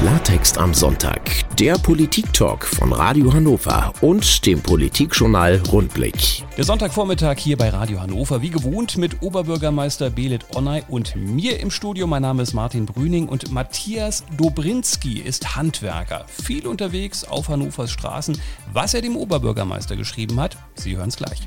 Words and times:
Klartext 0.00 0.58
am 0.58 0.74
Sonntag, 0.74 1.20
der 1.56 1.74
Politik-Talk 1.74 2.64
von 2.64 2.92
Radio 2.92 3.34
Hannover 3.34 3.92
und 4.00 4.46
dem 4.46 4.60
Politikjournal 4.60 5.60
Rundblick. 5.72 6.44
Der 6.56 6.62
Sonntagvormittag 6.62 7.38
hier 7.38 7.56
bei 7.56 7.70
Radio 7.70 8.00
Hannover, 8.00 8.40
wie 8.40 8.50
gewohnt 8.50 8.96
mit 8.96 9.22
Oberbürgermeister 9.22 10.10
Belit 10.10 10.54
Onay 10.54 10.84
und 10.86 11.16
mir 11.16 11.58
im 11.58 11.72
Studio. 11.72 12.06
Mein 12.06 12.22
Name 12.22 12.44
ist 12.44 12.54
Martin 12.54 12.86
Brüning 12.86 13.28
und 13.28 13.50
Matthias 13.50 14.22
Dobrinski 14.36 15.18
ist 15.18 15.56
Handwerker. 15.56 16.26
Viel 16.28 16.68
unterwegs 16.68 17.24
auf 17.24 17.48
Hannovers 17.48 17.90
Straßen. 17.90 18.40
Was 18.72 18.94
er 18.94 19.02
dem 19.02 19.16
Oberbürgermeister 19.16 19.96
geschrieben 19.96 20.38
hat, 20.38 20.56
Sie 20.76 20.96
hören 20.96 21.08
es 21.08 21.16
gleich. 21.16 21.40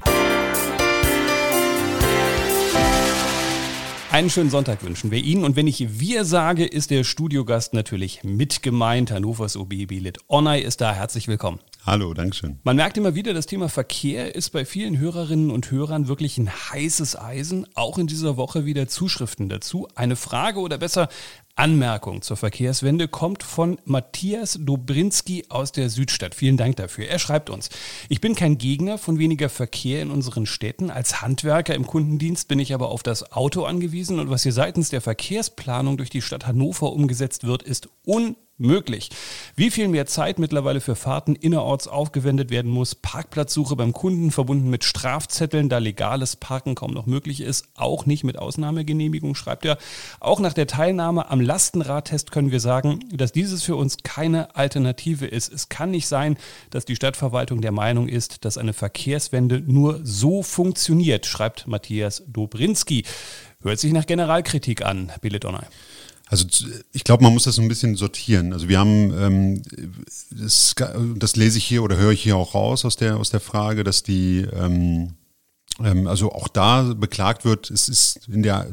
Einen 4.11 4.29
schönen 4.29 4.49
Sonntag 4.49 4.83
wünschen 4.83 5.09
wir 5.09 5.23
Ihnen. 5.23 5.45
Und 5.45 5.55
wenn 5.55 5.67
ich 5.67 6.01
wir 6.01 6.25
sage, 6.25 6.65
ist 6.65 6.91
der 6.91 7.05
Studiogast 7.05 7.73
natürlich 7.73 8.25
mit 8.25 8.61
gemeint. 8.61 9.09
Hannovers 9.09 9.55
OB 9.55 9.87
Belit 9.87 10.17
Onay 10.27 10.61
ist 10.61 10.81
da. 10.81 10.93
Herzlich 10.93 11.29
willkommen. 11.29 11.59
Hallo, 11.85 12.13
Dankeschön. 12.13 12.59
Man 12.63 12.75
merkt 12.75 12.97
immer 12.97 13.15
wieder, 13.15 13.33
das 13.33 13.45
Thema 13.45 13.69
Verkehr 13.69 14.35
ist 14.35 14.49
bei 14.49 14.65
vielen 14.65 14.97
Hörerinnen 14.97 15.49
und 15.49 15.71
Hörern 15.71 16.09
wirklich 16.09 16.37
ein 16.37 16.51
heißes 16.51 17.17
Eisen. 17.17 17.65
Auch 17.73 17.97
in 17.97 18.07
dieser 18.07 18.35
Woche 18.35 18.65
wieder 18.65 18.89
Zuschriften 18.89 19.47
dazu. 19.47 19.87
Eine 19.95 20.17
Frage 20.17 20.59
oder 20.59 20.77
besser 20.77 21.07
Anmerkung 21.61 22.23
zur 22.23 22.37
Verkehrswende 22.37 23.07
kommt 23.07 23.43
von 23.43 23.77
Matthias 23.85 24.57
Dobrinski 24.59 25.45
aus 25.49 25.71
der 25.71 25.91
Südstadt. 25.91 26.33
Vielen 26.33 26.57
Dank 26.57 26.77
dafür. 26.77 27.07
Er 27.07 27.19
schreibt 27.19 27.51
uns, 27.51 27.69
ich 28.09 28.19
bin 28.19 28.33
kein 28.33 28.57
Gegner 28.57 28.97
von 28.97 29.19
weniger 29.19 29.47
Verkehr 29.47 30.01
in 30.01 30.09
unseren 30.09 30.47
Städten. 30.47 30.89
Als 30.89 31.21
Handwerker 31.21 31.75
im 31.75 31.85
Kundendienst 31.85 32.47
bin 32.47 32.57
ich 32.57 32.73
aber 32.73 32.89
auf 32.89 33.03
das 33.03 33.31
Auto 33.31 33.65
angewiesen 33.65 34.17
und 34.17 34.31
was 34.31 34.41
hier 34.41 34.53
seitens 34.53 34.89
der 34.89 35.01
Verkehrsplanung 35.01 35.97
durch 35.97 36.09
die 36.09 36.23
Stadt 36.23 36.47
Hannover 36.47 36.93
umgesetzt 36.93 37.43
wird, 37.43 37.61
ist 37.61 37.89
un 38.07 38.35
möglich. 38.61 39.09
Wie 39.55 39.71
viel 39.71 39.87
mehr 39.87 40.05
Zeit 40.05 40.39
mittlerweile 40.39 40.81
für 40.81 40.95
Fahrten 40.95 41.35
innerorts 41.35 41.87
aufgewendet 41.87 42.49
werden 42.49 42.71
muss, 42.71 42.95
Parkplatzsuche 42.95 43.75
beim 43.75 43.93
Kunden 43.93 44.31
verbunden 44.31 44.69
mit 44.69 44.83
Strafzetteln, 44.83 45.69
da 45.69 45.79
legales 45.79 46.35
Parken 46.35 46.75
kaum 46.75 46.91
noch 46.91 47.05
möglich 47.05 47.41
ist, 47.41 47.65
auch 47.75 48.05
nicht 48.05 48.23
mit 48.23 48.37
Ausnahmegenehmigung, 48.37 49.35
schreibt 49.35 49.65
er. 49.65 49.77
Auch 50.19 50.39
nach 50.39 50.53
der 50.53 50.67
Teilnahme 50.67 51.29
am 51.29 51.41
Lastenradtest 51.41 52.31
können 52.31 52.51
wir 52.51 52.59
sagen, 52.59 52.99
dass 53.11 53.31
dieses 53.31 53.63
für 53.63 53.75
uns 53.75 53.97
keine 54.03 54.55
Alternative 54.55 55.25
ist. 55.25 55.51
Es 55.51 55.69
kann 55.69 55.91
nicht 55.91 56.07
sein, 56.07 56.37
dass 56.69 56.85
die 56.85 56.95
Stadtverwaltung 56.95 57.61
der 57.61 57.71
Meinung 57.71 58.07
ist, 58.07 58.45
dass 58.45 58.57
eine 58.57 58.73
Verkehrswende 58.73 59.61
nur 59.65 59.99
so 60.03 60.43
funktioniert, 60.43 61.25
schreibt 61.25 61.67
Matthias 61.67 62.23
Dobrinski. 62.27 63.03
Hört 63.61 63.79
sich 63.79 63.93
nach 63.93 64.05
Generalkritik 64.05 64.83
an, 64.83 65.11
Billy 65.21 65.39
Donner. 65.39 65.67
Also 66.31 66.45
ich 66.93 67.03
glaube, 67.03 67.23
man 67.23 67.33
muss 67.33 67.43
das 67.43 67.55
so 67.55 67.61
ein 67.61 67.67
bisschen 67.67 67.97
sortieren. 67.97 68.53
Also 68.53 68.69
wir 68.69 68.79
haben, 68.79 69.13
ähm, 69.19 69.61
das, 70.31 70.73
das 71.17 71.35
lese 71.35 71.57
ich 71.57 71.65
hier 71.65 71.83
oder 71.83 71.97
höre 71.97 72.13
ich 72.13 72.23
hier 72.23 72.37
auch 72.37 72.55
raus 72.55 72.85
aus 72.85 72.95
der, 72.95 73.17
aus 73.17 73.31
der 73.31 73.41
Frage, 73.41 73.83
dass 73.83 74.01
die 74.01 74.47
ähm, 74.53 75.15
also 76.07 76.31
auch 76.31 76.47
da 76.47 76.93
beklagt 76.93 77.45
wird, 77.45 77.71
es 77.71 77.89
ist 77.89 78.27
in 78.27 78.43
der 78.43 78.67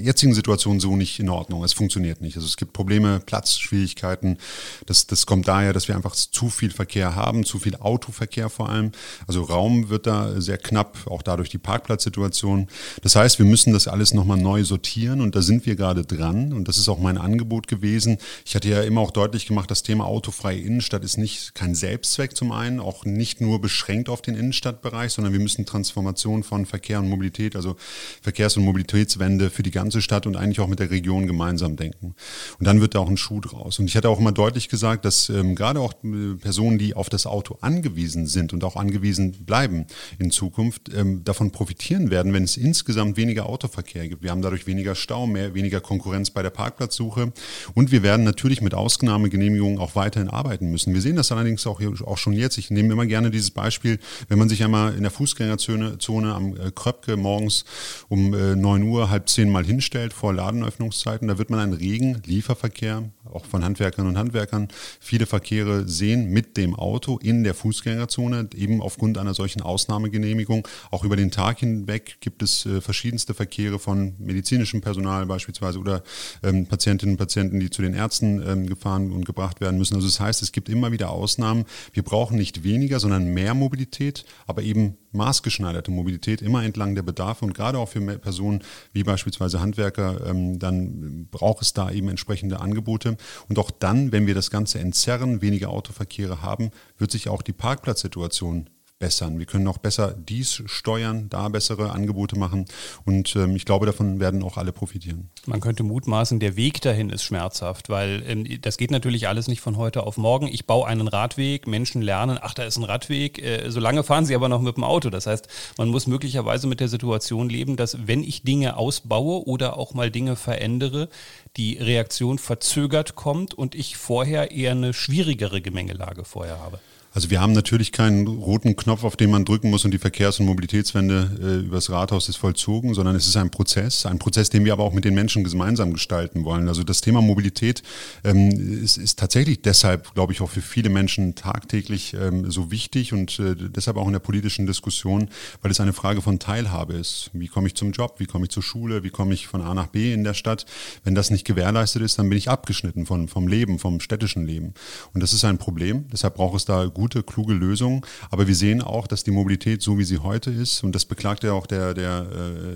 jetzigen 0.00 0.34
Situation 0.34 0.80
so 0.80 0.96
nicht 0.96 1.18
in 1.20 1.28
Ordnung. 1.28 1.64
Es 1.64 1.72
funktioniert 1.72 2.20
nicht. 2.20 2.36
Also 2.36 2.46
es 2.46 2.56
gibt 2.56 2.72
Probleme, 2.72 3.20
Platzschwierigkeiten. 3.20 4.38
Das, 4.86 5.06
das 5.06 5.26
kommt 5.26 5.48
daher, 5.48 5.72
dass 5.72 5.88
wir 5.88 5.96
einfach 5.96 6.14
zu 6.14 6.50
viel 6.50 6.70
Verkehr 6.70 7.14
haben, 7.16 7.44
zu 7.44 7.58
viel 7.58 7.76
Autoverkehr 7.76 8.48
vor 8.48 8.68
allem. 8.68 8.92
Also 9.26 9.42
Raum 9.42 9.88
wird 9.88 10.06
da 10.06 10.40
sehr 10.40 10.58
knapp, 10.58 10.98
auch 11.06 11.22
dadurch 11.22 11.48
die 11.48 11.58
Parkplatzsituation. 11.58 12.68
Das 13.02 13.16
heißt, 13.16 13.38
wir 13.38 13.46
müssen 13.46 13.72
das 13.72 13.88
alles 13.88 14.14
nochmal 14.14 14.38
neu 14.38 14.64
sortieren 14.64 15.20
und 15.20 15.34
da 15.34 15.42
sind 15.42 15.66
wir 15.66 15.76
gerade 15.76 16.04
dran. 16.04 16.52
Und 16.52 16.68
das 16.68 16.78
ist 16.78 16.88
auch 16.88 16.98
mein 16.98 17.18
Angebot 17.18 17.68
gewesen. 17.68 18.18
Ich 18.44 18.54
hatte 18.54 18.68
ja 18.68 18.82
immer 18.82 19.00
auch 19.00 19.10
deutlich 19.10 19.46
gemacht, 19.46 19.70
das 19.70 19.82
Thema 19.82 20.06
autofreie 20.06 20.58
Innenstadt 20.58 21.04
ist 21.04 21.18
nicht 21.18 21.54
kein 21.54 21.74
Selbstzweck 21.74 22.36
zum 22.36 22.52
einen, 22.52 22.80
auch 22.80 23.04
nicht 23.04 23.40
nur 23.40 23.60
beschränkt 23.60 24.08
auf 24.08 24.22
den 24.22 24.34
Innenstadtbereich, 24.34 25.12
sondern 25.12 25.32
wir 25.32 25.40
müssen 25.40 25.66
Transformation 25.66 26.42
von 26.52 26.66
Verkehr 26.66 26.98
und 26.98 27.08
Mobilität, 27.08 27.56
also 27.56 27.76
Verkehrs- 28.20 28.58
und 28.58 28.64
Mobilitätswende 28.64 29.48
für 29.48 29.62
die 29.62 29.70
ganze 29.70 30.02
Stadt 30.02 30.26
und 30.26 30.36
eigentlich 30.36 30.60
auch 30.60 30.66
mit 30.66 30.80
der 30.80 30.90
Region 30.90 31.26
gemeinsam 31.26 31.76
denken. 31.76 32.14
Und 32.58 32.66
dann 32.66 32.82
wird 32.82 32.94
da 32.94 32.98
auch 32.98 33.08
ein 33.08 33.16
Schuh 33.16 33.40
draus. 33.40 33.78
Und 33.78 33.86
ich 33.86 33.96
hatte 33.96 34.10
auch 34.10 34.20
immer 34.20 34.32
deutlich 34.32 34.68
gesagt, 34.68 35.06
dass 35.06 35.30
ähm, 35.30 35.54
gerade 35.54 35.80
auch 35.80 35.94
äh, 36.04 36.34
Personen, 36.38 36.76
die 36.76 36.92
auf 36.92 37.08
das 37.08 37.24
Auto 37.24 37.56
angewiesen 37.62 38.26
sind 38.26 38.52
und 38.52 38.64
auch 38.64 38.76
angewiesen 38.76 39.32
bleiben 39.46 39.86
in 40.18 40.30
Zukunft, 40.30 40.90
ähm, 40.94 41.24
davon 41.24 41.52
profitieren 41.52 42.10
werden, 42.10 42.34
wenn 42.34 42.44
es 42.44 42.58
insgesamt 42.58 43.16
weniger 43.16 43.46
Autoverkehr 43.46 44.06
gibt. 44.06 44.22
Wir 44.22 44.30
haben 44.30 44.42
dadurch 44.42 44.66
weniger 44.66 44.94
Stau, 44.94 45.26
mehr, 45.26 45.54
weniger 45.54 45.80
Konkurrenz 45.80 46.28
bei 46.28 46.42
der 46.42 46.50
Parkplatzsuche 46.50 47.32
und 47.72 47.92
wir 47.92 48.02
werden 48.02 48.24
natürlich 48.24 48.60
mit 48.60 48.74
Ausnahmegenehmigungen 48.74 49.78
auch 49.78 49.94
weiterhin 49.94 50.28
arbeiten 50.28 50.70
müssen. 50.70 50.92
Wir 50.92 51.00
sehen 51.00 51.16
das 51.16 51.32
allerdings 51.32 51.66
auch, 51.66 51.80
auch 51.80 52.18
schon 52.18 52.34
jetzt. 52.34 52.58
Ich 52.58 52.70
nehme 52.70 52.92
immer 52.92 53.06
gerne 53.06 53.30
dieses 53.30 53.52
Beispiel, 53.52 53.98
wenn 54.28 54.38
man 54.38 54.50
sich 54.50 54.62
einmal 54.62 54.94
in 54.94 55.00
der 55.00 55.10
Fußgängerzone 55.10 55.96
Zone 56.02 56.34
am 56.42 56.56
äh, 56.56 56.70
Kröpke 56.70 57.16
morgens 57.16 57.64
um 58.08 58.34
äh, 58.34 58.56
9 58.56 58.82
Uhr, 58.82 59.10
halb 59.10 59.28
zehn 59.28 59.50
mal 59.50 59.64
hinstellt 59.64 60.12
vor 60.12 60.32
Ladenöffnungszeiten. 60.32 61.28
Da 61.28 61.38
wird 61.38 61.50
man 61.50 61.60
einen 61.60 61.72
regen 61.72 62.22
Lieferverkehr, 62.26 63.10
auch 63.30 63.44
von 63.44 63.64
Handwerkern 63.64 64.06
und 64.06 64.18
Handwerkern, 64.18 64.68
viele 65.00 65.26
Verkehre 65.26 65.88
sehen 65.88 66.30
mit 66.30 66.56
dem 66.56 66.74
Auto 66.74 67.18
in 67.18 67.44
der 67.44 67.54
Fußgängerzone, 67.54 68.48
eben 68.54 68.82
aufgrund 68.82 69.18
einer 69.18 69.34
solchen 69.34 69.62
Ausnahmegenehmigung. 69.62 70.66
Auch 70.90 71.04
über 71.04 71.16
den 71.16 71.30
Tag 71.30 71.60
hinweg 71.60 72.16
gibt 72.20 72.42
es 72.42 72.66
äh, 72.66 72.80
verschiedenste 72.80 73.34
Verkehre 73.34 73.78
von 73.78 74.14
medizinischem 74.18 74.80
Personal 74.80 75.26
beispielsweise 75.26 75.78
oder 75.78 76.02
ähm, 76.42 76.66
Patientinnen 76.66 77.14
und 77.14 77.18
Patienten, 77.18 77.60
die 77.60 77.70
zu 77.70 77.82
den 77.82 77.94
Ärzten 77.94 78.42
ähm, 78.46 78.66
gefahren 78.66 79.12
und 79.12 79.24
gebracht 79.24 79.60
werden 79.60 79.78
müssen. 79.78 79.94
Also 79.94 80.06
das 80.06 80.20
heißt, 80.20 80.42
es 80.42 80.52
gibt 80.52 80.68
immer 80.68 80.92
wieder 80.92 81.10
Ausnahmen. 81.10 81.64
Wir 81.92 82.02
brauchen 82.02 82.36
nicht 82.36 82.64
weniger, 82.64 83.00
sondern 83.00 83.32
mehr 83.32 83.54
Mobilität, 83.54 84.24
aber 84.46 84.62
eben 84.62 84.96
maßgeschneiderte 85.12 85.90
Mobilität 85.90 86.42
immer 86.42 86.64
entlang 86.64 86.94
der 86.94 87.02
Bedarfe 87.02 87.44
und 87.44 87.54
gerade 87.54 87.78
auch 87.78 87.88
für 87.88 88.00
Personen 88.18 88.62
wie 88.92 89.04
beispielsweise 89.04 89.60
Handwerker, 89.60 90.26
ähm, 90.26 90.58
dann 90.58 91.28
braucht 91.30 91.62
es 91.62 91.72
da 91.72 91.90
eben 91.90 92.08
entsprechende 92.08 92.60
Angebote. 92.60 93.16
Und 93.48 93.58
auch 93.58 93.70
dann, 93.70 94.12
wenn 94.12 94.26
wir 94.26 94.34
das 94.34 94.50
Ganze 94.50 94.78
entzerren, 94.78 95.42
weniger 95.42 95.70
Autoverkehre 95.70 96.42
haben, 96.42 96.70
wird 96.98 97.10
sich 97.10 97.28
auch 97.28 97.42
die 97.42 97.52
Parkplatzsituation 97.52 98.68
bessern. 99.02 99.40
Wir 99.40 99.46
können 99.46 99.66
auch 99.66 99.78
besser 99.78 100.14
dies 100.16 100.62
steuern, 100.66 101.28
da 101.28 101.48
bessere 101.48 101.90
Angebote 101.90 102.38
machen 102.38 102.66
und 103.04 103.34
ähm, 103.34 103.56
ich 103.56 103.64
glaube, 103.64 103.84
davon 103.84 104.20
werden 104.20 104.44
auch 104.44 104.56
alle 104.58 104.70
profitieren. 104.70 105.28
Man 105.44 105.60
könnte 105.60 105.82
mutmaßen, 105.82 106.38
der 106.38 106.54
Weg 106.54 106.80
dahin 106.82 107.10
ist 107.10 107.24
schmerzhaft, 107.24 107.90
weil 107.90 108.22
ähm, 108.28 108.60
das 108.62 108.76
geht 108.76 108.92
natürlich 108.92 109.26
alles 109.26 109.48
nicht 109.48 109.60
von 109.60 109.76
heute 109.76 110.04
auf 110.04 110.18
morgen. 110.18 110.46
Ich 110.46 110.66
baue 110.66 110.86
einen 110.86 111.08
Radweg, 111.08 111.66
Menschen 111.66 112.00
lernen, 112.00 112.38
ach, 112.40 112.54
da 112.54 112.62
ist 112.62 112.76
ein 112.76 112.84
Radweg, 112.84 113.42
äh, 113.42 113.70
solange 113.70 114.04
fahren 114.04 114.24
sie 114.24 114.36
aber 114.36 114.48
noch 114.48 114.60
mit 114.60 114.76
dem 114.76 114.84
Auto. 114.84 115.10
Das 115.10 115.26
heißt, 115.26 115.48
man 115.78 115.88
muss 115.88 116.06
möglicherweise 116.06 116.68
mit 116.68 116.78
der 116.78 116.86
Situation 116.86 117.48
leben, 117.48 117.74
dass 117.74 118.06
wenn 118.06 118.22
ich 118.22 118.44
Dinge 118.44 118.76
ausbaue 118.76 119.44
oder 119.48 119.78
auch 119.78 119.94
mal 119.94 120.12
Dinge 120.12 120.36
verändere, 120.36 121.08
die 121.56 121.76
Reaktion 121.76 122.38
verzögert 122.38 123.16
kommt 123.16 123.52
und 123.52 123.74
ich 123.74 123.96
vorher 123.96 124.52
eher 124.52 124.70
eine 124.70 124.94
schwierigere 124.94 125.60
Gemengelage 125.60 126.24
vorher 126.24 126.60
habe. 126.60 126.78
Also 127.14 127.28
wir 127.28 127.42
haben 127.42 127.52
natürlich 127.52 127.92
keinen 127.92 128.26
roten 128.26 128.74
Knopf, 128.74 129.04
auf 129.04 129.16
den 129.16 129.30
man 129.30 129.44
drücken 129.44 129.68
muss 129.68 129.84
und 129.84 129.92
die 129.92 129.98
Verkehrs- 129.98 130.40
und 130.40 130.46
Mobilitätswende 130.46 131.30
äh, 131.42 131.66
übers 131.66 131.90
Rathaus 131.90 132.30
ist 132.30 132.36
vollzogen, 132.36 132.94
sondern 132.94 133.14
es 133.14 133.26
ist 133.26 133.36
ein 133.36 133.50
Prozess, 133.50 134.06
ein 134.06 134.18
Prozess, 134.18 134.48
den 134.48 134.64
wir 134.64 134.72
aber 134.72 134.84
auch 134.84 134.94
mit 134.94 135.04
den 135.04 135.14
Menschen 135.14 135.44
gemeinsam 135.44 135.92
gestalten 135.92 136.44
wollen. 136.44 136.68
Also 136.68 136.84
das 136.84 137.02
Thema 137.02 137.20
Mobilität 137.20 137.82
ähm, 138.24 138.50
ist, 138.82 138.96
ist 138.96 139.18
tatsächlich 139.18 139.60
deshalb, 139.60 140.14
glaube 140.14 140.32
ich, 140.32 140.40
auch 140.40 140.48
für 140.48 140.62
viele 140.62 140.88
Menschen 140.88 141.34
tagtäglich 141.34 142.14
ähm, 142.14 142.50
so 142.50 142.70
wichtig 142.70 143.12
und 143.12 143.38
äh, 143.38 143.56
deshalb 143.56 143.98
auch 143.98 144.06
in 144.06 144.14
der 144.14 144.20
politischen 144.20 144.66
Diskussion, 144.66 145.28
weil 145.60 145.70
es 145.70 145.80
eine 145.80 145.92
Frage 145.92 146.22
von 146.22 146.38
Teilhabe 146.38 146.94
ist. 146.94 147.28
Wie 147.34 147.48
komme 147.48 147.66
ich 147.66 147.74
zum 147.74 147.92
Job? 147.92 148.14
Wie 148.20 148.26
komme 148.26 148.46
ich 148.46 148.50
zur 148.50 148.62
Schule? 148.62 149.04
Wie 149.04 149.10
komme 149.10 149.34
ich 149.34 149.48
von 149.48 149.60
A 149.60 149.74
nach 149.74 149.88
B 149.88 150.14
in 150.14 150.24
der 150.24 150.34
Stadt? 150.34 150.64
Wenn 151.04 151.14
das 151.14 151.30
nicht 151.30 151.44
gewährleistet 151.44 152.00
ist, 152.00 152.18
dann 152.18 152.30
bin 152.30 152.38
ich 152.38 152.48
abgeschnitten 152.48 153.04
von, 153.04 153.28
vom 153.28 153.48
Leben, 153.48 153.78
vom 153.78 154.00
städtischen 154.00 154.46
Leben. 154.46 154.72
Und 155.12 155.22
das 155.22 155.34
ist 155.34 155.44
ein 155.44 155.58
Problem. 155.58 156.06
Deshalb 156.10 156.36
braucht 156.36 156.56
es 156.56 156.64
da 156.64 156.86
gute, 156.86 157.01
kluge 157.08 157.54
Lösungen. 157.54 158.02
Aber 158.30 158.46
wir 158.46 158.54
sehen 158.54 158.82
auch, 158.82 159.06
dass 159.06 159.24
die 159.24 159.30
Mobilität, 159.30 159.82
so 159.82 159.98
wie 159.98 160.04
sie 160.04 160.18
heute 160.18 160.50
ist, 160.50 160.84
und 160.84 160.94
das 160.94 161.04
beklagt 161.04 161.44
ja 161.44 161.52
auch 161.52 161.66
der, 161.66 161.94
der, 161.94 162.26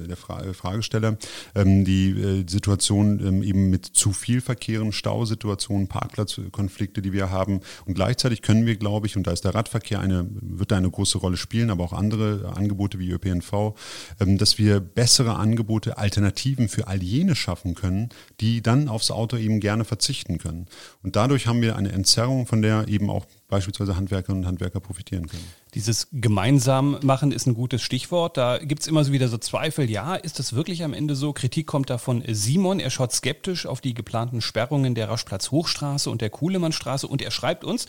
äh, 0.04 0.08
der 0.08 0.16
Fra 0.16 0.52
Fragesteller, 0.52 1.16
ähm, 1.54 1.84
die 1.84 2.10
äh, 2.10 2.44
Situation 2.48 3.20
ähm, 3.26 3.42
eben 3.42 3.70
mit 3.70 3.86
zu 3.86 4.12
viel 4.12 4.40
Verkehren, 4.40 4.92
Stausituationen, 4.92 5.88
Parkplatzkonflikte, 5.88 7.02
die 7.02 7.12
wir 7.12 7.30
haben. 7.30 7.60
Und 7.84 7.94
gleichzeitig 7.94 8.42
können 8.42 8.66
wir, 8.66 8.76
glaube 8.76 9.06
ich, 9.06 9.16
und 9.16 9.26
da 9.26 9.32
ist 9.32 9.44
der 9.44 9.54
Radverkehr 9.54 10.00
eine, 10.00 10.26
wird 10.40 10.72
da 10.72 10.76
eine 10.76 10.90
große 10.90 11.18
Rolle 11.18 11.36
spielen, 11.36 11.70
aber 11.70 11.84
auch 11.84 11.92
andere 11.92 12.52
Angebote 12.54 12.98
wie 12.98 13.10
ÖPNV, 13.10 13.74
ähm, 14.20 14.38
dass 14.38 14.58
wir 14.58 14.80
bessere 14.80 15.36
Angebote, 15.36 15.98
Alternativen 15.98 16.68
für 16.68 16.88
all 16.88 17.02
jene 17.02 17.34
schaffen 17.34 17.74
können, 17.74 18.08
die 18.40 18.62
dann 18.62 18.88
aufs 18.88 19.10
Auto 19.10 19.36
eben 19.36 19.60
gerne 19.60 19.84
verzichten 19.84 20.38
können. 20.38 20.66
Und 21.02 21.16
dadurch 21.16 21.46
haben 21.46 21.62
wir 21.62 21.76
eine 21.76 21.92
Entzerrung, 21.92 22.46
von 22.46 22.62
der 22.62 22.88
eben 22.88 23.10
auch 23.10 23.26
beispielsweise 23.48 23.96
Handwerkerinnen 23.96 24.42
und 24.42 24.48
Handwerker 24.48 24.80
profitieren 24.80 25.28
können. 25.28 25.44
Dieses 25.74 26.08
gemeinsam 26.12 26.98
machen 27.02 27.30
ist 27.30 27.46
ein 27.46 27.54
gutes 27.54 27.82
Stichwort. 27.82 28.36
Da 28.36 28.58
gibt 28.58 28.82
es 28.82 28.88
immer 28.88 29.04
so 29.04 29.12
wieder 29.12 29.28
so 29.28 29.38
Zweifel. 29.38 29.88
Ja, 29.88 30.16
ist 30.16 30.38
das 30.38 30.54
wirklich 30.54 30.82
am 30.82 30.92
Ende 30.92 31.14
so? 31.14 31.32
Kritik 31.32 31.66
kommt 31.66 31.90
da 31.90 31.98
von 31.98 32.24
Simon. 32.26 32.80
Er 32.80 32.90
schaut 32.90 33.12
skeptisch 33.12 33.66
auf 33.66 33.80
die 33.80 33.94
geplanten 33.94 34.40
Sperrungen 34.40 34.94
der 34.94 35.08
Raschplatz-Hochstraße 35.08 36.10
und 36.10 36.22
der 36.22 36.30
Kuhlemannstraße 36.30 37.06
und 37.06 37.22
er 37.22 37.30
schreibt 37.30 37.62
uns, 37.62 37.86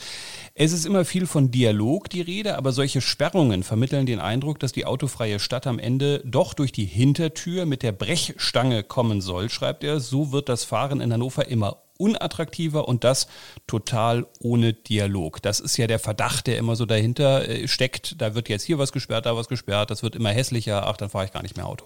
es 0.54 0.74
ist 0.74 0.86
immer 0.86 1.06
viel 1.06 1.26
von 1.26 1.50
Dialog 1.50 2.10
die 2.10 2.22
Rede, 2.22 2.58
aber 2.58 2.72
solche 2.72 3.02
Sperrungen 3.02 3.64
vermitteln 3.64 4.06
den 4.06 4.20
Eindruck, 4.20 4.60
dass 4.60 4.74
die 4.74 4.86
autofreie 4.86 5.40
Stadt 5.40 5.66
am 5.66 5.80
Ende 5.80 6.22
doch 6.26 6.54
durch 6.54 6.72
die 6.72 6.86
Hintertür 6.86 7.66
mit 7.66 7.84
der 7.84 7.94
Brechstange 7.94 8.84
kommen 8.84 9.22
soll, 9.22 9.50
schreibt 9.50 9.84
er. 9.84 10.00
So 10.00 10.32
wird 10.32 10.50
das 10.50 10.66
Fahren 10.66 11.02
in 11.02 11.12
Hannover 11.12 11.48
immer 11.48 11.78
unattraktiver 11.98 12.88
und 12.88 13.04
das 13.04 13.28
total 13.68 14.26
ohne 14.40 14.74
Dialog. 14.74 15.42
Das 15.42 15.60
ist 15.60 15.78
ja 15.78 15.88
der 15.88 16.00
Verdacht, 16.00 16.48
der 16.48 16.58
immer 16.58 16.76
so 16.76 16.86
dahinter 16.86 17.48
äh, 17.48 17.68
steckt. 17.68 18.22
Da 18.22 18.36
wird 18.36 18.50
jetzt 18.50 18.64
hier 18.64 18.80
was 18.80 18.92
gesperrt, 18.92 19.26
da 19.26 19.36
was 19.36 19.48
gesperrt, 19.48 19.92
das 19.92 20.04
wird 20.04 20.16
immer 20.16 20.30
hässlicher, 20.30 20.88
ach, 20.88 20.98
dann 20.98 21.10
fahre 21.10 21.26
ich 21.26 21.34
gar 21.34 21.44
nicht 21.44 21.58
mehr 21.58 21.68
Auto. 21.68 21.86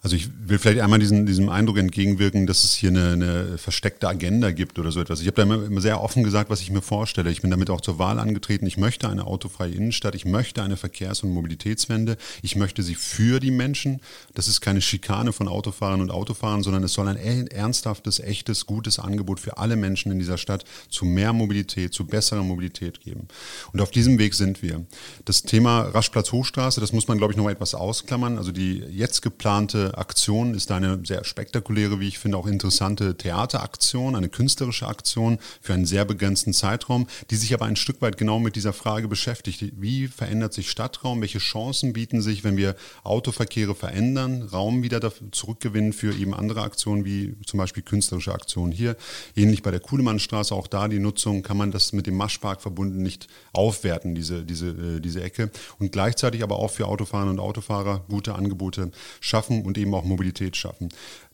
Also 0.00 0.14
ich 0.14 0.28
will 0.46 0.60
vielleicht 0.60 0.80
einmal 0.80 1.00
diesen, 1.00 1.26
diesem 1.26 1.48
Eindruck 1.48 1.76
entgegenwirken, 1.76 2.46
dass 2.46 2.62
es 2.62 2.72
hier 2.72 2.90
eine, 2.90 3.12
eine 3.12 3.58
versteckte 3.58 4.06
Agenda 4.06 4.52
gibt 4.52 4.78
oder 4.78 4.92
so 4.92 5.00
etwas. 5.00 5.20
Ich 5.20 5.26
habe 5.26 5.34
da 5.34 5.42
immer, 5.42 5.64
immer, 5.64 5.80
sehr 5.80 6.00
offen 6.00 6.22
gesagt, 6.22 6.50
was 6.50 6.60
ich 6.60 6.70
mir 6.70 6.82
vorstelle. 6.82 7.32
Ich 7.32 7.42
bin 7.42 7.50
damit 7.50 7.68
auch 7.68 7.80
zur 7.80 7.98
Wahl 7.98 8.20
angetreten. 8.20 8.64
Ich 8.66 8.76
möchte 8.76 9.08
eine 9.08 9.26
autofreie 9.26 9.72
Innenstadt. 9.72 10.14
Ich 10.14 10.24
möchte 10.24 10.62
eine 10.62 10.76
Verkehrs- 10.76 11.24
und 11.24 11.30
Mobilitätswende. 11.30 12.16
Ich 12.42 12.54
möchte 12.54 12.84
sie 12.84 12.94
für 12.94 13.40
die 13.40 13.50
Menschen. 13.50 14.00
Das 14.34 14.46
ist 14.46 14.60
keine 14.60 14.80
Schikane 14.82 15.32
von 15.32 15.48
Autofahrern 15.48 16.00
und 16.00 16.12
Autofahrern, 16.12 16.62
sondern 16.62 16.84
es 16.84 16.92
soll 16.92 17.08
ein 17.08 17.16
ernsthaftes, 17.48 18.20
echtes, 18.20 18.66
gutes 18.66 19.00
Angebot 19.00 19.40
für 19.40 19.58
alle 19.58 19.74
Menschen 19.74 20.12
in 20.12 20.20
dieser 20.20 20.38
Stadt 20.38 20.64
zu 20.88 21.06
mehr 21.06 21.32
Mobilität, 21.32 21.92
zu 21.92 22.06
besserer 22.06 22.44
Mobilität 22.44 23.00
geben. 23.00 23.26
Und 23.72 23.80
auf 23.80 23.90
diesem 23.90 24.20
Weg 24.20 24.34
sind 24.34 24.62
wir. 24.62 24.84
Das 25.24 25.42
Thema 25.42 25.82
Raschplatz 25.82 26.30
Hochstraße, 26.30 26.80
das 26.80 26.92
muss 26.92 27.08
man, 27.08 27.18
glaube 27.18 27.32
ich, 27.32 27.36
noch 27.36 27.44
mal 27.44 27.50
etwas 27.50 27.74
ausklammern. 27.74 28.38
Also 28.38 28.52
die 28.52 28.78
jetzt 28.90 29.22
geplante 29.22 29.87
Aktion 29.96 30.54
ist 30.54 30.70
eine 30.72 31.00
sehr 31.04 31.24
spektakuläre, 31.24 32.00
wie 32.00 32.08
ich 32.08 32.18
finde, 32.18 32.36
auch 32.36 32.46
interessante 32.46 33.16
Theateraktion, 33.16 34.16
eine 34.16 34.28
künstlerische 34.28 34.86
Aktion 34.86 35.38
für 35.60 35.74
einen 35.74 35.86
sehr 35.86 36.04
begrenzten 36.04 36.52
Zeitraum, 36.52 37.06
die 37.30 37.36
sich 37.36 37.54
aber 37.54 37.66
ein 37.66 37.76
Stück 37.76 38.02
weit 38.02 38.18
genau 38.18 38.38
mit 38.38 38.56
dieser 38.56 38.72
Frage 38.72 39.08
beschäftigt. 39.08 39.64
Wie 39.76 40.08
verändert 40.08 40.52
sich 40.52 40.70
Stadtraum? 40.70 41.20
Welche 41.20 41.38
Chancen 41.38 41.92
bieten 41.92 42.20
sich, 42.20 42.44
wenn 42.44 42.56
wir 42.56 42.76
Autoverkehre 43.04 43.74
verändern, 43.74 44.42
Raum 44.42 44.82
wieder 44.82 45.00
zurückgewinnen 45.32 45.92
für 45.92 46.14
eben 46.14 46.34
andere 46.34 46.62
Aktionen, 46.62 47.04
wie 47.04 47.36
zum 47.46 47.58
Beispiel 47.58 47.82
künstlerische 47.82 48.34
Aktionen 48.34 48.72
hier. 48.72 48.96
Ähnlich 49.36 49.62
bei 49.62 49.70
der 49.70 49.80
Kuhlemannstraße, 49.80 50.54
auch 50.54 50.66
da 50.66 50.88
die 50.88 50.98
Nutzung, 50.98 51.42
kann 51.42 51.56
man 51.56 51.70
das 51.70 51.92
mit 51.92 52.06
dem 52.06 52.16
Maschpark 52.16 52.60
verbunden 52.60 53.02
nicht 53.02 53.28
aufwerten, 53.52 54.14
diese, 54.14 54.44
diese, 54.44 54.68
äh, 54.68 55.00
diese 55.00 55.22
Ecke. 55.22 55.50
Und 55.78 55.92
gleichzeitig 55.92 56.42
aber 56.42 56.56
auch 56.56 56.70
für 56.70 56.86
Autofahrer 56.86 57.30
und 57.30 57.40
Autofahrer 57.40 58.04
gute 58.08 58.34
Angebote 58.34 58.90
schaffen 59.20 59.62
und 59.62 59.77
eben 59.78 59.94
auch 59.94 60.04
Mobilität 60.04 60.56
schaffen. 60.56 60.90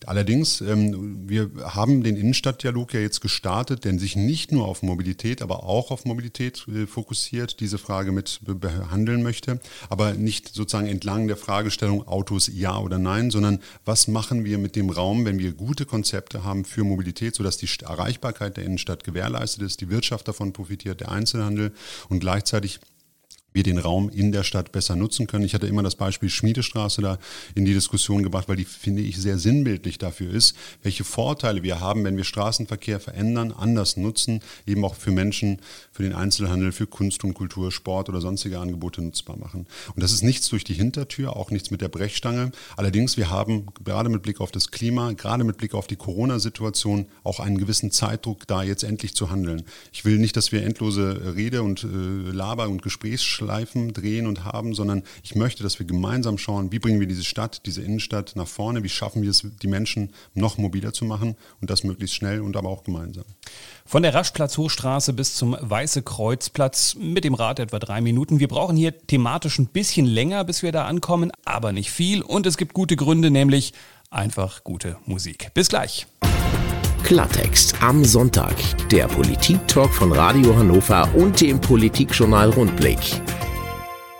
Allerdings, 0.07 0.61
ähm, 0.61 1.29
wir 1.29 1.51
haben 1.65 2.03
den 2.03 2.17
Innenstadtdialog 2.17 2.93
ja 2.95 3.01
jetzt 3.01 3.21
gestartet, 3.21 3.85
der 3.85 3.99
sich 3.99 4.17
nicht 4.17 4.53
nur 4.53 4.67
auf 4.67 4.83
Mobilität, 4.83 5.41
aber 5.41 5.65
auch 5.65 5.91
auf 5.91 6.05
Mobilität 6.05 6.67
äh, 6.69 6.87
fokussiert, 6.87 7.61
diese 7.61 7.79
Frage 7.79 8.13
mit 8.13 8.41
behandeln 8.45 9.23
möchte, 9.23 9.61
aber 9.89 10.15
nicht 10.15 10.49
sozusagen 10.55 10.89
entlang 10.89 11.27
der 11.27 11.37
Fragestellung 11.37 12.07
Autos 12.07 12.51
ja 12.53 12.79
oder 12.79 12.99
nein, 12.99 13.31
sondern 13.31 13.61
was 13.85 14.09
machen 14.09 14.45
wir 14.45 14.59
mit 14.59 14.77
dem 14.77 14.91
Raum, 14.91 15.25
wenn 15.25 15.39
wir 15.39 15.53
gute 15.53 15.87
Konzepte 15.87 16.45
haben 16.45 16.65
für 16.65 16.85
Mobilität, 16.85 17.35
sodass 17.35 17.57
die 17.57 17.69
Erreichbarkeit 17.83 18.57
der 18.57 18.65
Innenstadt 18.65 19.05
gewährleistet 19.05 19.63
ist, 19.63 19.81
die 19.81 19.91
Wirtschaft 19.91 20.29
davon 20.29 20.53
profitiert, 20.53 21.01
der 21.01 21.11
Einzelhandel 21.11 21.73
und 22.09 22.21
gleichzeitig 22.21 22.81
wir 23.55 23.63
den 23.63 23.79
Raum 23.79 24.11
in 24.11 24.33
der 24.33 24.43
Stadt 24.43 24.73
besser 24.73 24.97
nutzen 24.97 25.29
können. 25.29 25.45
Ich 25.45 25.55
hatte 25.55 25.69
immer 25.69 25.85
das 25.85 25.95
Beispiel 25.95 26.29
Schmiedestraße 26.29 27.01
da 27.01 27.19
in 27.55 27.65
die 27.65 27.73
Diskussion 27.73 28.25
gebracht, 28.25 28.49
weil 28.49 28.57
die, 28.57 28.65
finde 28.65 29.01
ich, 29.01 29.17
sehr 29.17 29.39
sinnbildlich 29.39 29.99
dafür 29.99 30.35
ist, 30.35 30.57
welche 30.83 31.05
Vorteile 31.05 31.63
wir 31.63 31.79
haben, 31.79 32.03
wenn 32.03 32.17
wir 32.17 32.25
Straßenverkehr 32.25 32.99
verändern, 32.99 33.53
anders 33.53 33.97
nutzen, 33.97 34.41
eben 34.67 34.85
auch 34.85 34.97
für 34.97 35.13
Menschen, 35.13 35.61
für 35.93 36.03
den 36.03 36.15
Einzelhandel, 36.15 36.73
für 36.73 36.89
Kunst 36.89 37.23
und 37.23 37.35
Kultur, 37.35 37.71
Sport 37.71 38.09
oder 38.09 38.21
sonstige 38.21 38.59
Angebote 38.59 39.01
nutzbar 39.01 39.39
machen. 39.39 39.69
Und 39.95 40.03
das 40.03 40.13
ist 40.13 40.25
nichts 40.25 40.49
durch 40.49 40.65
die 40.65 40.75
Hintertür, 40.75 41.37
auch 41.37 41.53
nichts 41.53 41.71
mit 41.71 41.81
der 41.81 41.89
Brechstange. 41.89 42.51
Allerdings, 42.77 43.17
wir 43.17 43.31
haben 43.31 43.67
gerade 43.85 44.09
mit 44.09 44.23
Blick 44.23 44.41
auf 44.41 44.51
das 44.51 44.73
Klima, 44.73 45.13
gerade 45.13 45.45
mit 45.45 45.59
Blick 45.59 45.75
auf 45.75 45.87
die 45.87 45.97
Corona-Situation 45.97 47.07
auch 47.23 47.39
einen 47.39 47.59
gewissen 47.59 47.93
Zeitdruck, 47.93 48.49
da 48.49 48.65
jetzt 48.65 48.83
endlich 48.83 49.15
zu 49.15 49.31
handeln. 49.31 49.63
Ich 49.93 50.05
will 50.05 50.19
nicht, 50.19 50.37
dass 50.37 50.51
wir 50.51 50.65
endlose 50.65 51.37
Rede 51.37 51.63
und 51.63 51.85
äh, 51.85 51.87
Laber 52.33 52.69
und 52.69 52.83
Gesprächsschleifen 52.83 53.44
Schleifen 53.45 53.93
drehen 53.93 54.27
und 54.27 54.45
haben, 54.45 54.75
sondern 54.75 55.03
ich 55.23 55.35
möchte, 55.35 55.63
dass 55.63 55.79
wir 55.79 55.87
gemeinsam 55.87 56.39
schauen, 56.39 56.73
wie 56.73 56.79
bringen 56.79 57.01
wir 57.01 57.07
diese 57.07 57.25
Stadt, 57.25 57.67
diese 57.67 57.83
Innenstadt 57.83 58.33
nach 58.37 58.49
vorne, 58.49 58.83
wie 58.83 58.89
schaffen 58.89 59.23
wir 59.23 59.31
es, 59.31 59.47
die 59.63 59.67
Menschen 59.67 60.11
noch 60.35 60.57
mobiler 60.57 60.93
zu 60.93 61.05
machen 61.05 61.37
und 61.61 61.71
das 61.71 61.85
möglichst 61.85 62.17
schnell 62.17 62.41
und 62.41 62.57
aber 62.57 62.71
auch 62.71 62.85
gemeinsam. 62.85 63.25
Von 63.85 64.03
der 64.03 64.15
Raschplatz-Hochstraße 64.15 65.13
bis 65.13 65.35
zum 65.35 65.57
Weiße 65.61 66.03
Kreuzplatz 66.03 66.95
mit 66.95 67.25
dem 67.25 67.35
Rad 67.35 67.59
etwa 67.59 67.79
drei 67.79 68.01
Minuten. 68.01 68.41
Wir 68.41 68.49
brauchen 68.49 68.77
hier 68.77 68.97
thematisch 69.07 69.59
ein 69.59 69.67
bisschen 69.67 70.07
länger, 70.07 70.45
bis 70.45 70.63
wir 70.63 70.73
da 70.73 70.87
ankommen, 70.87 71.31
aber 71.45 71.73
nicht 71.73 71.91
viel. 71.91 72.23
Und 72.23 72.47
es 72.47 72.57
gibt 72.57 72.73
gute 72.73 72.97
Gründe, 72.97 73.31
nämlich 73.31 73.75
einfach 74.11 74.65
gute 74.65 74.97
Musik. 75.05 75.51
Bis 75.53 75.69
gleich. 75.69 76.07
Klartext 77.05 77.83
am 77.83 78.03
Sonntag. 78.03 78.55
Der 78.89 79.07
Politik-Talk 79.09 79.93
von 79.93 80.11
Radio 80.11 80.57
Hannover 80.57 81.07
und 81.15 81.39
dem 81.39 81.61
Politikjournal 81.61 82.49
Rundblick. 82.49 82.99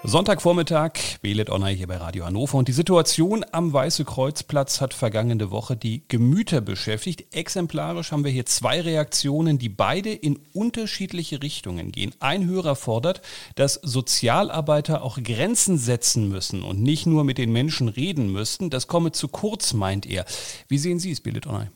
Sonntagvormittag, 0.03 0.93
Belet 1.23 1.49
Onner 1.49 1.69
hier 1.69 1.87
bei 1.87 1.97
Radio 1.97 2.27
Hannover 2.27 2.59
und 2.59 2.69
die 2.69 2.73
Situation 2.73 3.43
am 3.53 3.73
Weiße 3.73 4.05
Kreuzplatz 4.05 4.83
hat 4.83 4.93
vergangene 4.93 5.51
Woche 5.51 5.79
die 5.79 6.03
Gemüter 6.09 6.61
beschäftigt. 6.61 7.35
Exemplarisch 7.35 8.13
haben 8.13 8.23
wir 8.23 8.31
hier 8.31 8.45
zwei 8.45 8.83
Reaktionen, 8.83 9.57
die 9.59 9.71
beide 9.71 10.13
in 10.13 10.39
unterschiedliche 10.53 11.43
Richtungen 11.43 11.91
gehen. 11.91 12.13
Ein 12.21 12.45
Hörer 12.45 12.77
fordert, 12.77 13.23
dass 13.55 13.81
Sozialarbeiter 13.83 15.03
auch 15.03 15.17
Grenzen 15.23 15.79
setzen 15.79 16.29
müssen 16.29 16.63
und 16.63 16.83
nicht 16.83 17.07
nur 17.07 17.25
mit 17.25 17.39
den 17.39 17.51
Menschen 17.51 17.89
reden 17.89 18.31
müssten. 18.31 18.69
Das 18.69 18.89
komme 18.89 19.13
zu 19.13 19.29
kurz, 19.29 19.73
meint 19.73 20.05
er. 20.05 20.27
Wie 20.69 20.77
sehen 20.77 20.99
Sie 20.99 21.13
es, 21.13 21.23
Belet 21.23 21.47
Onay? 21.47 21.69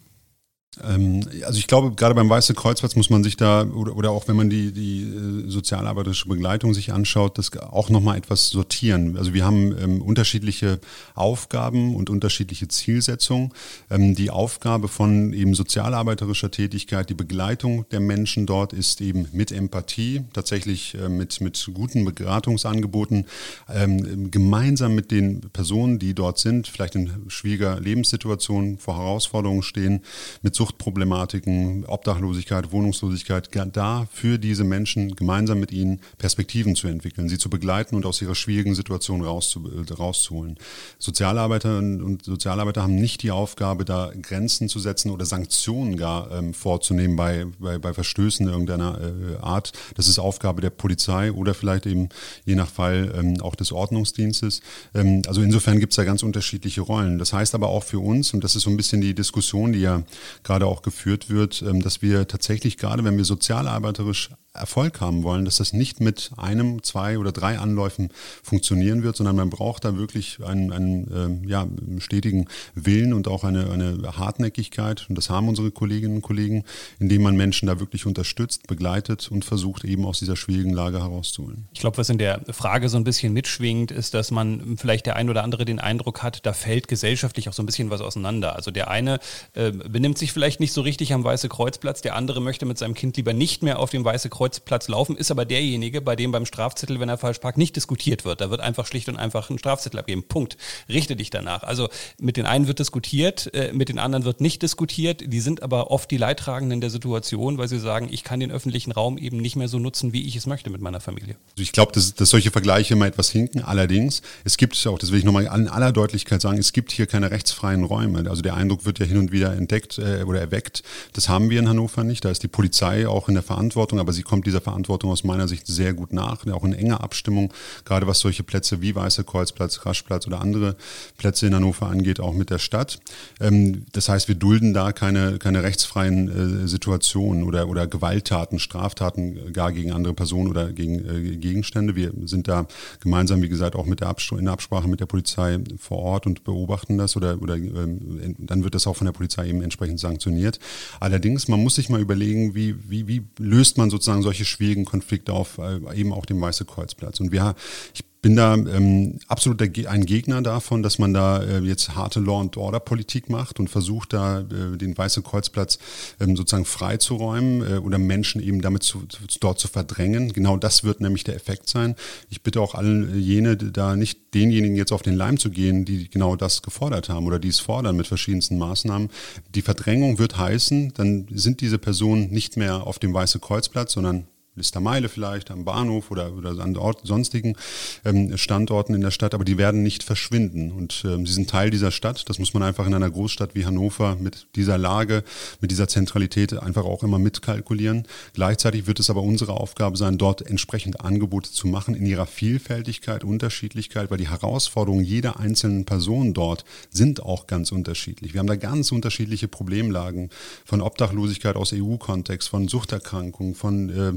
Ähm, 0.86 1.20
also 1.44 1.58
ich 1.58 1.66
glaube, 1.66 1.94
gerade 1.94 2.14
beim 2.14 2.28
Weiße 2.28 2.54
Kreuzplatz 2.54 2.96
muss 2.96 3.10
man 3.10 3.24
sich 3.24 3.36
da, 3.36 3.64
oder, 3.64 3.96
oder 3.96 4.10
auch 4.10 4.28
wenn 4.28 4.36
man 4.36 4.50
die, 4.50 4.72
die 4.72 5.02
äh, 5.02 5.50
sozialarbeiterische 5.50 6.28
Begleitung 6.28 6.74
sich 6.74 6.92
anschaut, 6.92 7.38
das 7.38 7.56
auch 7.56 7.90
nochmal 7.90 8.18
etwas 8.18 8.48
sortieren. 8.48 9.16
Also 9.16 9.34
wir 9.34 9.44
haben 9.44 9.76
ähm, 9.78 10.02
unterschiedliche 10.02 10.80
Aufgaben 11.14 11.94
und 11.94 12.10
unterschiedliche 12.10 12.68
Zielsetzungen. 12.68 13.52
Ähm, 13.90 14.14
die 14.14 14.30
Aufgabe 14.30 14.88
von 14.88 15.32
eben 15.32 15.54
sozialarbeiterischer 15.54 16.50
Tätigkeit, 16.50 17.10
die 17.10 17.14
Begleitung 17.14 17.88
der 17.90 18.00
Menschen 18.00 18.46
dort 18.46 18.72
ist 18.72 19.00
eben 19.00 19.28
mit 19.32 19.52
Empathie, 19.52 20.24
tatsächlich 20.32 20.94
äh, 20.94 21.08
mit, 21.08 21.40
mit 21.40 21.70
guten 21.74 22.04
Beratungsangeboten, 22.04 23.26
ähm, 23.72 24.30
gemeinsam 24.30 24.94
mit 24.94 25.10
den 25.10 25.40
Personen, 25.52 25.98
die 25.98 26.14
dort 26.14 26.38
sind, 26.38 26.68
vielleicht 26.68 26.94
in 26.94 27.10
schwieriger 27.28 27.80
Lebenssituation 27.80 28.78
vor 28.78 28.96
Herausforderungen 28.96 29.62
stehen, 29.62 30.02
mit 30.42 30.54
Suchtproblematiken, 30.68 31.86
Obdachlosigkeit, 31.86 32.72
Wohnungslosigkeit, 32.72 33.48
da 33.72 34.06
für 34.12 34.38
diese 34.38 34.64
Menschen 34.64 35.16
gemeinsam 35.16 35.60
mit 35.60 35.72
ihnen 35.72 36.00
Perspektiven 36.18 36.76
zu 36.76 36.88
entwickeln, 36.88 37.28
sie 37.28 37.38
zu 37.38 37.48
begleiten 37.48 37.96
und 37.96 38.04
aus 38.04 38.20
ihrer 38.20 38.34
schwierigen 38.34 38.74
Situation 38.74 39.22
rauszu, 39.22 39.70
äh, 39.70 39.92
rauszuholen. 39.92 40.58
Sozialarbeiterinnen 40.98 42.02
und 42.02 42.24
Sozialarbeiter 42.24 42.82
haben 42.82 42.96
nicht 42.96 43.22
die 43.22 43.30
Aufgabe, 43.30 43.84
da 43.84 44.12
Grenzen 44.20 44.68
zu 44.68 44.78
setzen 44.78 45.10
oder 45.10 45.24
Sanktionen 45.24 45.96
gar 45.96 46.30
ähm, 46.32 46.52
vorzunehmen 46.52 47.16
bei, 47.16 47.46
bei, 47.58 47.78
bei 47.78 47.94
Verstößen 47.94 48.46
irgendeiner 48.46 48.98
äh, 49.00 49.42
Art. 49.42 49.72
Das 49.94 50.08
ist 50.08 50.18
Aufgabe 50.18 50.60
der 50.60 50.70
Polizei 50.70 51.32
oder 51.32 51.54
vielleicht 51.54 51.86
eben 51.86 52.10
je 52.44 52.54
nach 52.54 52.68
Fall 52.68 53.12
ähm, 53.16 53.40
auch 53.40 53.54
des 53.54 53.72
Ordnungsdienstes. 53.72 54.60
Ähm, 54.94 55.22
also 55.26 55.40
insofern 55.40 55.80
gibt 55.80 55.92
es 55.92 55.96
da 55.96 56.04
ganz 56.04 56.22
unterschiedliche 56.22 56.82
Rollen. 56.82 57.18
Das 57.18 57.32
heißt 57.32 57.54
aber 57.54 57.68
auch 57.68 57.84
für 57.84 58.00
uns, 58.00 58.34
und 58.34 58.44
das 58.44 58.54
ist 58.54 58.62
so 58.62 58.70
ein 58.70 58.76
bisschen 58.76 59.00
die 59.00 59.14
Diskussion, 59.14 59.72
die 59.72 59.80
ja 59.80 60.02
gerade 60.48 60.66
auch 60.66 60.80
geführt 60.80 61.28
wird, 61.28 61.62
ähm, 61.62 61.82
dass 61.82 62.00
wir 62.00 62.26
tatsächlich 62.26 62.78
gerade, 62.78 63.04
wenn 63.04 63.18
wir 63.18 63.24
sozialarbeiterisch 63.24 64.30
Erfolg 64.58 65.00
haben 65.00 65.22
wollen, 65.22 65.44
dass 65.44 65.56
das 65.56 65.72
nicht 65.72 66.00
mit 66.00 66.30
einem, 66.36 66.82
zwei 66.82 67.18
oder 67.18 67.32
drei 67.32 67.58
Anläufen 67.58 68.10
funktionieren 68.42 69.02
wird, 69.02 69.16
sondern 69.16 69.36
man 69.36 69.50
braucht 69.50 69.84
da 69.84 69.96
wirklich 69.96 70.38
einen, 70.44 70.72
einen 70.72 71.44
äh, 71.44 71.48
ja, 71.48 71.66
stetigen 71.98 72.48
Willen 72.74 73.12
und 73.12 73.28
auch 73.28 73.44
eine, 73.44 73.70
eine 73.70 74.16
Hartnäckigkeit. 74.16 75.06
Und 75.08 75.16
das 75.16 75.30
haben 75.30 75.48
unsere 75.48 75.70
Kolleginnen 75.70 76.16
und 76.16 76.22
Kollegen, 76.22 76.64
indem 76.98 77.22
man 77.22 77.36
Menschen 77.36 77.66
da 77.66 77.80
wirklich 77.80 78.06
unterstützt, 78.06 78.66
begleitet 78.66 79.30
und 79.30 79.44
versucht, 79.44 79.84
eben 79.84 80.04
aus 80.04 80.18
dieser 80.18 80.36
schwierigen 80.36 80.72
Lage 80.72 81.00
herauszuholen. 81.00 81.68
Ich 81.72 81.80
glaube, 81.80 81.98
was 81.98 82.08
in 82.08 82.18
der 82.18 82.40
Frage 82.50 82.88
so 82.88 82.96
ein 82.96 83.04
bisschen 83.04 83.32
mitschwingt, 83.32 83.90
ist, 83.90 84.14
dass 84.14 84.30
man 84.30 84.76
vielleicht 84.76 85.06
der 85.06 85.16
ein 85.16 85.30
oder 85.30 85.44
andere 85.44 85.64
den 85.64 85.78
Eindruck 85.78 86.22
hat, 86.22 86.44
da 86.44 86.52
fällt 86.52 86.88
gesellschaftlich 86.88 87.48
auch 87.48 87.52
so 87.52 87.62
ein 87.62 87.66
bisschen 87.66 87.90
was 87.90 88.00
auseinander. 88.00 88.56
Also 88.56 88.70
der 88.70 88.90
eine 88.90 89.18
äh, 89.54 89.70
benimmt 89.70 90.18
sich 90.18 90.32
vielleicht 90.32 90.60
nicht 90.60 90.72
so 90.72 90.80
richtig 90.80 91.12
am 91.12 91.24
Weiße 91.24 91.48
Kreuzplatz, 91.48 92.02
der 92.02 92.16
andere 92.16 92.40
möchte 92.40 92.66
mit 92.66 92.78
seinem 92.78 92.94
Kind 92.94 93.16
lieber 93.16 93.32
nicht 93.32 93.62
mehr 93.62 93.78
auf 93.78 93.90
dem 93.90 94.04
Weiße 94.04 94.28
Kreuzplatz 94.28 94.47
Kreuzplatz 94.48 94.88
laufen, 94.88 95.16
ist 95.16 95.30
aber 95.30 95.44
derjenige, 95.44 96.00
bei 96.00 96.16
dem 96.16 96.32
beim 96.32 96.46
Strafzettel, 96.46 97.00
wenn 97.00 97.08
er 97.08 97.18
falsch 97.18 97.38
parkt, 97.38 97.58
nicht 97.58 97.76
diskutiert 97.76 98.24
wird. 98.24 98.40
Da 98.40 98.50
wird 98.50 98.60
einfach 98.60 98.86
schlicht 98.86 99.08
und 99.08 99.16
einfach 99.16 99.50
ein 99.50 99.58
Strafzettel 99.58 100.00
abgeben. 100.00 100.22
Punkt. 100.22 100.56
Richte 100.88 101.16
dich 101.16 101.30
danach. 101.30 101.62
Also 101.62 101.88
mit 102.18 102.36
den 102.36 102.46
einen 102.46 102.66
wird 102.66 102.78
diskutiert, 102.78 103.52
äh, 103.54 103.72
mit 103.72 103.88
den 103.88 103.98
anderen 103.98 104.24
wird 104.24 104.40
nicht 104.40 104.62
diskutiert. 104.62 105.22
Die 105.26 105.40
sind 105.40 105.62
aber 105.62 105.90
oft 105.90 106.10
die 106.10 106.16
Leidtragenden 106.16 106.80
der 106.80 106.90
Situation, 106.90 107.58
weil 107.58 107.68
sie 107.68 107.78
sagen, 107.78 108.08
ich 108.10 108.24
kann 108.24 108.40
den 108.40 108.50
öffentlichen 108.50 108.92
Raum 108.92 109.18
eben 109.18 109.38
nicht 109.38 109.56
mehr 109.56 109.68
so 109.68 109.78
nutzen, 109.78 110.12
wie 110.12 110.26
ich 110.26 110.36
es 110.36 110.46
möchte 110.46 110.70
mit 110.70 110.80
meiner 110.80 111.00
Familie. 111.00 111.36
Also 111.52 111.62
ich 111.62 111.72
glaube, 111.72 111.92
dass, 111.92 112.14
dass 112.14 112.30
solche 112.30 112.50
Vergleiche 112.50 112.94
immer 112.94 113.06
etwas 113.06 113.30
hinken. 113.30 113.62
Allerdings, 113.62 114.22
es 114.44 114.56
gibt 114.56 114.78
auch, 114.86 114.98
das 114.98 115.12
will 115.12 115.18
ich 115.18 115.24
nochmal 115.24 115.44
in 115.44 115.68
aller 115.68 115.92
Deutlichkeit 115.92 116.40
sagen, 116.40 116.58
es 116.58 116.72
gibt 116.72 116.92
hier 116.92 117.06
keine 117.06 117.30
rechtsfreien 117.30 117.84
Räume. 117.84 118.28
Also 118.30 118.42
der 118.42 118.54
Eindruck 118.54 118.84
wird 118.84 118.98
ja 118.98 119.06
hin 119.06 119.18
und 119.18 119.32
wieder 119.32 119.52
entdeckt 119.52 119.98
äh, 119.98 120.22
oder 120.24 120.40
erweckt. 120.40 120.82
Das 121.12 121.28
haben 121.28 121.50
wir 121.50 121.58
in 121.58 121.68
Hannover 121.68 122.04
nicht. 122.04 122.24
Da 122.24 122.30
ist 122.30 122.42
die 122.42 122.48
Polizei 122.48 123.06
auch 123.06 123.28
in 123.28 123.34
der 123.34 123.42
Verantwortung, 123.42 123.98
aber 123.98 124.12
sie 124.12 124.22
kommt 124.28 124.46
dieser 124.46 124.60
Verantwortung 124.60 125.10
aus 125.10 125.24
meiner 125.24 125.48
Sicht 125.48 125.66
sehr 125.66 125.94
gut 125.94 126.12
nach. 126.12 126.46
Auch 126.46 126.64
in 126.64 126.72
enger 126.72 127.02
Abstimmung, 127.02 127.52
gerade 127.84 128.06
was 128.06 128.20
solche 128.20 128.44
Plätze 128.44 128.80
wie 128.80 128.94
Weiße 128.94 129.24
Kreuzplatz, 129.24 129.84
Raschplatz 129.84 130.26
oder 130.26 130.40
andere 130.40 130.76
Plätze 131.16 131.46
in 131.46 131.54
Hannover 131.54 131.88
angeht, 131.88 132.20
auch 132.20 132.34
mit 132.34 132.50
der 132.50 132.58
Stadt. 132.58 133.00
Ähm, 133.40 133.86
das 133.92 134.08
heißt, 134.08 134.28
wir 134.28 134.34
dulden 134.34 134.74
da 134.74 134.92
keine, 134.92 135.38
keine 135.38 135.62
rechtsfreien 135.62 136.64
äh, 136.64 136.68
Situationen 136.68 137.42
oder, 137.42 137.68
oder 137.68 137.86
Gewalttaten, 137.86 138.58
Straftaten 138.58 139.52
gar 139.52 139.72
gegen 139.72 139.92
andere 139.92 140.14
Personen 140.14 140.48
oder 140.48 140.72
gegen 140.72 141.04
äh, 141.04 141.36
Gegenstände. 141.36 141.96
Wir 141.96 142.12
sind 142.24 142.46
da 142.48 142.66
gemeinsam, 143.00 143.42
wie 143.42 143.48
gesagt, 143.48 143.74
auch 143.74 143.86
mit 143.86 144.00
der 144.00 144.08
Abs 144.08 144.28
in 144.30 144.48
Absprache 144.48 144.88
mit 144.88 145.00
der 145.00 145.06
Polizei 145.06 145.58
vor 145.78 145.98
Ort 145.98 146.26
und 146.26 146.44
beobachten 146.44 146.98
das 146.98 147.16
oder, 147.16 147.40
oder 147.40 147.56
ähm, 147.56 148.36
dann 148.38 148.64
wird 148.64 148.74
das 148.74 148.86
auch 148.86 148.96
von 148.96 149.06
der 149.06 149.12
Polizei 149.12 149.48
eben 149.48 149.62
entsprechend 149.62 150.00
sanktioniert. 150.00 150.58
Allerdings, 151.00 151.48
man 151.48 151.62
muss 151.62 151.76
sich 151.76 151.88
mal 151.88 152.00
überlegen, 152.00 152.54
wie, 152.54 152.76
wie, 152.88 153.06
wie 153.08 153.22
löst 153.38 153.78
man 153.78 153.90
sozusagen 153.90 154.17
solche 154.22 154.44
schwierigen 154.44 154.84
Konflikte 154.84 155.32
auf, 155.32 155.58
äh, 155.58 155.78
eben 155.94 156.12
auch 156.12 156.26
dem 156.26 156.40
Weiße 156.40 156.64
Kreuzplatz. 156.64 157.20
Und 157.20 157.32
wir, 157.32 157.54
ich 157.94 158.04
bin 158.20 158.34
da 158.34 158.54
ähm, 158.54 159.18
absolut 159.28 159.62
ein 159.62 160.04
Gegner 160.04 160.42
davon, 160.42 160.82
dass 160.82 160.98
man 160.98 161.14
da 161.14 161.42
äh, 161.42 161.60
jetzt 161.60 161.94
harte 161.94 162.20
Law 162.20 162.40
and 162.40 162.56
Order 162.56 162.80
Politik 162.80 163.30
macht 163.30 163.60
und 163.60 163.68
versucht 163.68 164.12
da 164.12 164.40
äh, 164.40 164.76
den 164.76 164.96
Weißen 164.96 165.22
Kreuzplatz 165.22 165.78
ähm, 166.20 166.36
sozusagen 166.36 166.64
freizuräumen 166.64 167.62
äh, 167.62 167.78
oder 167.78 167.98
Menschen 167.98 168.42
eben 168.42 168.60
damit 168.60 168.82
zu, 168.82 169.06
zu, 169.06 169.20
dort 169.40 169.60
zu 169.60 169.68
verdrängen. 169.68 170.32
Genau 170.32 170.56
das 170.56 170.82
wird 170.82 171.00
nämlich 171.00 171.24
der 171.24 171.36
Effekt 171.36 171.68
sein. 171.68 171.94
Ich 172.28 172.42
bitte 172.42 172.60
auch 172.60 172.74
alle 172.74 173.16
jene, 173.16 173.56
da 173.56 173.94
nicht 173.94 174.34
denjenigen 174.34 174.76
jetzt 174.76 174.92
auf 174.92 175.02
den 175.02 175.14
Leim 175.14 175.38
zu 175.38 175.50
gehen, 175.50 175.84
die 175.84 176.10
genau 176.10 176.34
das 176.34 176.62
gefordert 176.62 177.08
haben 177.08 177.26
oder 177.26 177.38
die 177.38 177.48
es 177.48 177.60
fordern 177.60 177.96
mit 177.96 178.08
verschiedensten 178.08 178.58
Maßnahmen. 178.58 179.10
Die 179.54 179.62
Verdrängung 179.62 180.18
wird 180.18 180.36
heißen, 180.36 180.92
dann 180.94 181.26
sind 181.30 181.60
diese 181.60 181.78
Personen 181.78 182.30
nicht 182.30 182.56
mehr 182.56 182.86
auf 182.86 182.98
dem 182.98 183.14
Weißen 183.14 183.40
Kreuzplatz, 183.40 183.92
sondern 183.92 184.26
Listermeile 184.58 185.08
vielleicht, 185.08 185.50
am 185.50 185.64
Bahnhof 185.64 186.10
oder, 186.10 186.32
oder 186.34 186.50
an 186.58 186.76
Ort, 186.76 187.00
sonstigen 187.04 187.56
ähm, 188.04 188.36
Standorten 188.36 188.94
in 188.94 189.00
der 189.00 189.10
Stadt, 189.10 189.34
aber 189.34 189.44
die 189.44 189.58
werden 189.58 189.82
nicht 189.82 190.02
verschwinden. 190.02 190.72
Und 190.72 191.02
ähm, 191.04 191.26
sie 191.26 191.32
sind 191.32 191.50
Teil 191.50 191.70
dieser 191.70 191.90
Stadt. 191.90 192.28
Das 192.28 192.38
muss 192.38 192.54
man 192.54 192.62
einfach 192.62 192.86
in 192.86 192.94
einer 192.94 193.10
Großstadt 193.10 193.54
wie 193.54 193.64
Hannover 193.64 194.16
mit 194.20 194.46
dieser 194.54 194.78
Lage, 194.78 195.24
mit 195.60 195.70
dieser 195.70 195.88
Zentralität 195.88 196.52
einfach 196.54 196.84
auch 196.84 197.02
immer 197.02 197.18
mitkalkulieren. 197.18 198.06
Gleichzeitig 198.34 198.86
wird 198.86 199.00
es 199.00 199.10
aber 199.10 199.22
unsere 199.22 199.54
Aufgabe 199.54 199.96
sein, 199.96 200.18
dort 200.18 200.42
entsprechend 200.42 201.00
Angebote 201.00 201.50
zu 201.50 201.66
machen 201.66 201.94
in 201.94 202.06
ihrer 202.06 202.26
Vielfältigkeit, 202.26 203.24
Unterschiedlichkeit, 203.24 204.10
weil 204.10 204.18
die 204.18 204.28
Herausforderungen 204.28 205.04
jeder 205.04 205.38
einzelnen 205.40 205.84
Person 205.84 206.34
dort 206.34 206.64
sind 206.90 207.22
auch 207.22 207.46
ganz 207.46 207.72
unterschiedlich. 207.72 208.34
Wir 208.34 208.40
haben 208.40 208.46
da 208.46 208.56
ganz 208.56 208.92
unterschiedliche 208.92 209.48
Problemlagen 209.48 210.30
von 210.64 210.80
Obdachlosigkeit 210.80 211.56
aus 211.56 211.72
EU-Kontext, 211.72 212.48
von 212.48 212.68
Suchterkrankungen, 212.68 213.54
von 213.54 213.88
äh, 213.90 214.12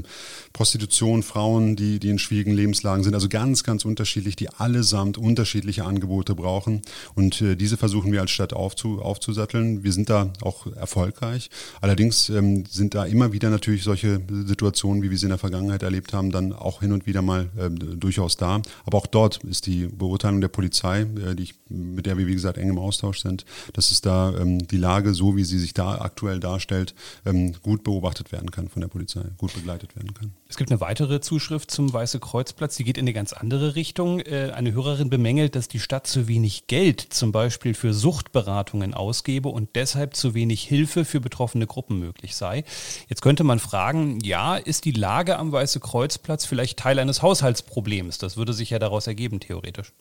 Prostitution, 0.52 1.22
Frauen, 1.22 1.76
die, 1.76 1.98
die 1.98 2.08
in 2.08 2.18
schwierigen 2.18 2.52
Lebenslagen 2.52 3.04
sind. 3.04 3.14
Also 3.14 3.28
ganz, 3.28 3.64
ganz 3.64 3.84
unterschiedlich, 3.84 4.36
die 4.36 4.48
allesamt 4.50 5.18
unterschiedliche 5.18 5.84
Angebote 5.84 6.34
brauchen. 6.34 6.82
Und 7.14 7.40
äh, 7.40 7.56
diese 7.56 7.76
versuchen 7.76 8.12
wir 8.12 8.20
als 8.20 8.30
Stadt 8.30 8.52
aufzu, 8.52 9.00
aufzusatteln. 9.00 9.84
Wir 9.84 9.92
sind 9.92 10.10
da 10.10 10.32
auch 10.42 10.66
erfolgreich. 10.66 11.50
Allerdings 11.80 12.28
ähm, 12.28 12.64
sind 12.68 12.94
da 12.94 13.04
immer 13.04 13.32
wieder 13.32 13.50
natürlich 13.50 13.82
solche 13.82 14.20
Situationen, 14.46 15.02
wie 15.02 15.10
wir 15.10 15.18
sie 15.18 15.26
in 15.26 15.30
der 15.30 15.38
Vergangenheit 15.38 15.82
erlebt 15.82 16.12
haben, 16.12 16.30
dann 16.30 16.52
auch 16.52 16.80
hin 16.80 16.92
und 16.92 17.06
wieder 17.06 17.22
mal 17.22 17.48
äh, 17.56 17.70
durchaus 17.70 18.36
da. 18.36 18.62
Aber 18.84 18.98
auch 18.98 19.06
dort 19.06 19.42
ist 19.44 19.66
die 19.66 19.86
Beurteilung 19.86 20.40
der 20.40 20.48
Polizei, 20.48 21.00
äh, 21.00 21.34
die 21.34 21.44
ich, 21.44 21.54
mit 21.68 22.06
der 22.06 22.18
wir, 22.18 22.26
wie 22.26 22.34
gesagt, 22.34 22.58
eng 22.58 22.70
im 22.70 22.78
Austausch 22.78 23.20
sind, 23.20 23.44
dass 23.72 23.90
es 23.90 24.00
da 24.00 24.34
ähm, 24.36 24.66
die 24.66 24.76
Lage, 24.76 25.14
so 25.14 25.36
wie 25.36 25.44
sie 25.44 25.58
sich 25.58 25.74
da 25.74 26.00
aktuell 26.00 26.40
darstellt, 26.40 26.94
ähm, 27.24 27.54
gut 27.62 27.84
beobachtet 27.84 28.32
werden 28.32 28.50
kann 28.50 28.68
von 28.68 28.80
der 28.80 28.88
Polizei, 28.88 29.22
gut 29.38 29.54
begleitet 29.54 29.96
werden 29.96 30.11
kann 30.11 30.11
kann. 30.14 30.32
Es 30.48 30.56
gibt 30.56 30.70
eine 30.70 30.80
weitere 30.80 31.20
Zuschrift 31.20 31.70
zum 31.70 31.92
Weiße 31.92 32.20
Kreuzplatz, 32.20 32.76
die 32.76 32.84
geht 32.84 32.98
in 32.98 33.04
eine 33.04 33.12
ganz 33.12 33.32
andere 33.32 33.74
Richtung. 33.74 34.20
Äh, 34.20 34.52
eine 34.54 34.72
Hörerin 34.72 35.10
bemängelt, 35.10 35.54
dass 35.54 35.68
die 35.68 35.80
Stadt 35.80 36.06
zu 36.06 36.28
wenig 36.28 36.66
Geld 36.66 37.00
zum 37.00 37.32
Beispiel 37.32 37.74
für 37.74 37.94
Suchtberatungen 37.94 38.94
ausgebe 38.94 39.48
und 39.48 39.70
deshalb 39.74 40.14
zu 40.14 40.34
wenig 40.34 40.62
Hilfe 40.62 41.04
für 41.04 41.20
betroffene 41.20 41.66
Gruppen 41.66 41.98
möglich 41.98 42.36
sei. 42.36 42.64
Jetzt 43.08 43.22
könnte 43.22 43.44
man 43.44 43.58
fragen, 43.58 44.20
ja, 44.20 44.56
ist 44.56 44.84
die 44.84 44.92
Lage 44.92 45.38
am 45.38 45.52
Weiße 45.52 45.80
Kreuzplatz 45.80 46.44
vielleicht 46.44 46.78
Teil 46.78 46.98
eines 46.98 47.22
Haushaltsproblems? 47.22 48.18
Das 48.18 48.36
würde 48.36 48.52
sich 48.52 48.70
ja 48.70 48.78
daraus 48.78 49.06
ergeben, 49.06 49.40
theoretisch. 49.40 49.92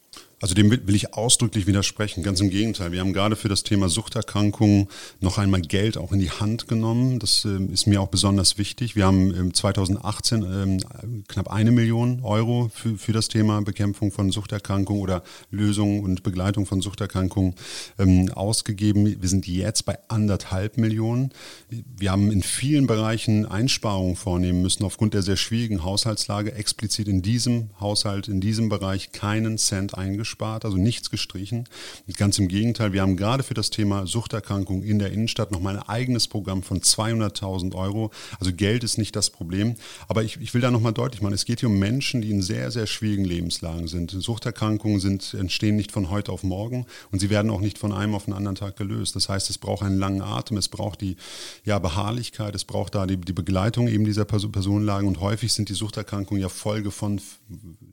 Also 0.41 0.55
dem 0.55 0.71
will 0.71 0.95
ich 0.95 1.13
ausdrücklich 1.13 1.67
widersprechen. 1.67 2.23
Ganz 2.23 2.41
im 2.41 2.49
Gegenteil. 2.49 2.91
Wir 2.91 2.99
haben 2.99 3.13
gerade 3.13 3.35
für 3.35 3.47
das 3.47 3.61
Thema 3.61 3.89
Suchterkrankungen 3.89 4.87
noch 5.19 5.37
einmal 5.37 5.61
Geld 5.61 5.97
auch 5.97 6.11
in 6.11 6.19
die 6.19 6.31
Hand 6.31 6.67
genommen. 6.67 7.19
Das 7.19 7.45
äh, 7.45 7.63
ist 7.71 7.85
mir 7.85 8.01
auch 8.01 8.07
besonders 8.07 8.57
wichtig. 8.57 8.95
Wir 8.95 9.05
haben 9.05 9.53
2018 9.53 10.43
ähm, 10.43 11.23
knapp 11.27 11.51
eine 11.51 11.69
Million 11.69 12.21
Euro 12.23 12.71
für, 12.73 12.97
für 12.97 13.13
das 13.13 13.27
Thema 13.27 13.61
Bekämpfung 13.61 14.11
von 14.11 14.31
Suchterkrankungen 14.31 15.01
oder 15.01 15.23
Lösung 15.51 16.01
und 16.01 16.23
Begleitung 16.23 16.65
von 16.65 16.81
Suchterkrankungen 16.81 17.53
ähm, 17.99 18.31
ausgegeben. 18.33 19.21
Wir 19.21 19.29
sind 19.29 19.47
jetzt 19.47 19.85
bei 19.85 19.99
anderthalb 20.07 20.79
Millionen. 20.79 21.31
Wir 21.69 22.11
haben 22.11 22.31
in 22.31 22.41
vielen 22.41 22.87
Bereichen 22.87 23.45
Einsparungen 23.45 24.15
vornehmen 24.15 24.63
müssen 24.63 24.83
aufgrund 24.85 25.13
der 25.13 25.21
sehr 25.21 25.37
schwierigen 25.37 25.83
Haushaltslage. 25.83 26.53
Explizit 26.53 27.07
in 27.07 27.21
diesem 27.21 27.69
Haushalt, 27.79 28.27
in 28.27 28.41
diesem 28.41 28.69
Bereich 28.69 29.11
keinen 29.11 29.59
Cent 29.59 29.95
eingeschränkt 29.95 30.30
gespart, 30.31 30.63
also 30.63 30.77
nichts 30.77 31.09
gestrichen. 31.09 31.67
Ganz 32.15 32.39
im 32.39 32.47
Gegenteil, 32.47 32.93
wir 32.93 33.01
haben 33.01 33.17
gerade 33.17 33.43
für 33.43 33.53
das 33.53 33.69
Thema 33.69 34.07
Suchterkrankung 34.07 34.81
in 34.81 34.97
der 34.97 35.11
Innenstadt 35.11 35.51
nochmal 35.51 35.77
ein 35.77 35.83
eigenes 35.83 36.27
Programm 36.27 36.63
von 36.63 36.79
200.000 36.79 37.75
Euro. 37.75 38.11
Also 38.39 38.53
Geld 38.53 38.83
ist 38.85 38.97
nicht 38.97 39.15
das 39.15 39.29
Problem. 39.29 39.75
Aber 40.07 40.23
ich, 40.23 40.39
ich 40.39 40.53
will 40.53 40.61
da 40.61 40.71
nochmal 40.71 40.93
deutlich 40.93 41.21
machen, 41.21 41.33
es 41.33 41.43
geht 41.43 41.59
hier 41.59 41.69
um 41.69 41.77
Menschen, 41.77 42.21
die 42.21 42.31
in 42.31 42.41
sehr, 42.41 42.71
sehr 42.71 42.87
schwierigen 42.87 43.25
Lebenslagen 43.25 43.87
sind. 43.87 44.11
Suchterkrankungen 44.11 45.01
sind, 45.01 45.33
entstehen 45.33 45.75
nicht 45.75 45.91
von 45.91 46.09
heute 46.09 46.31
auf 46.31 46.43
morgen 46.43 46.85
und 47.11 47.19
sie 47.19 47.29
werden 47.29 47.51
auch 47.51 47.61
nicht 47.61 47.77
von 47.77 47.91
einem 47.91 48.15
auf 48.15 48.25
den 48.25 48.33
anderen 48.33 48.55
Tag 48.55 48.77
gelöst. 48.77 49.15
Das 49.17 49.27
heißt, 49.27 49.49
es 49.49 49.57
braucht 49.57 49.83
einen 49.83 49.99
langen 49.99 50.21
Atem, 50.21 50.55
es 50.55 50.69
braucht 50.69 51.01
die 51.01 51.17
ja, 51.65 51.77
Beharrlichkeit, 51.79 52.55
es 52.55 52.63
braucht 52.63 52.95
da 52.95 53.05
die, 53.05 53.17
die 53.17 53.33
Begleitung 53.33 53.89
eben 53.89 54.05
dieser 54.05 54.23
Personenlagen 54.23 55.07
und 55.07 55.19
häufig 55.19 55.51
sind 55.51 55.67
die 55.67 55.73
Suchterkrankungen 55.73 56.41
ja 56.41 56.49
Folge 56.49 56.91
von 56.91 57.19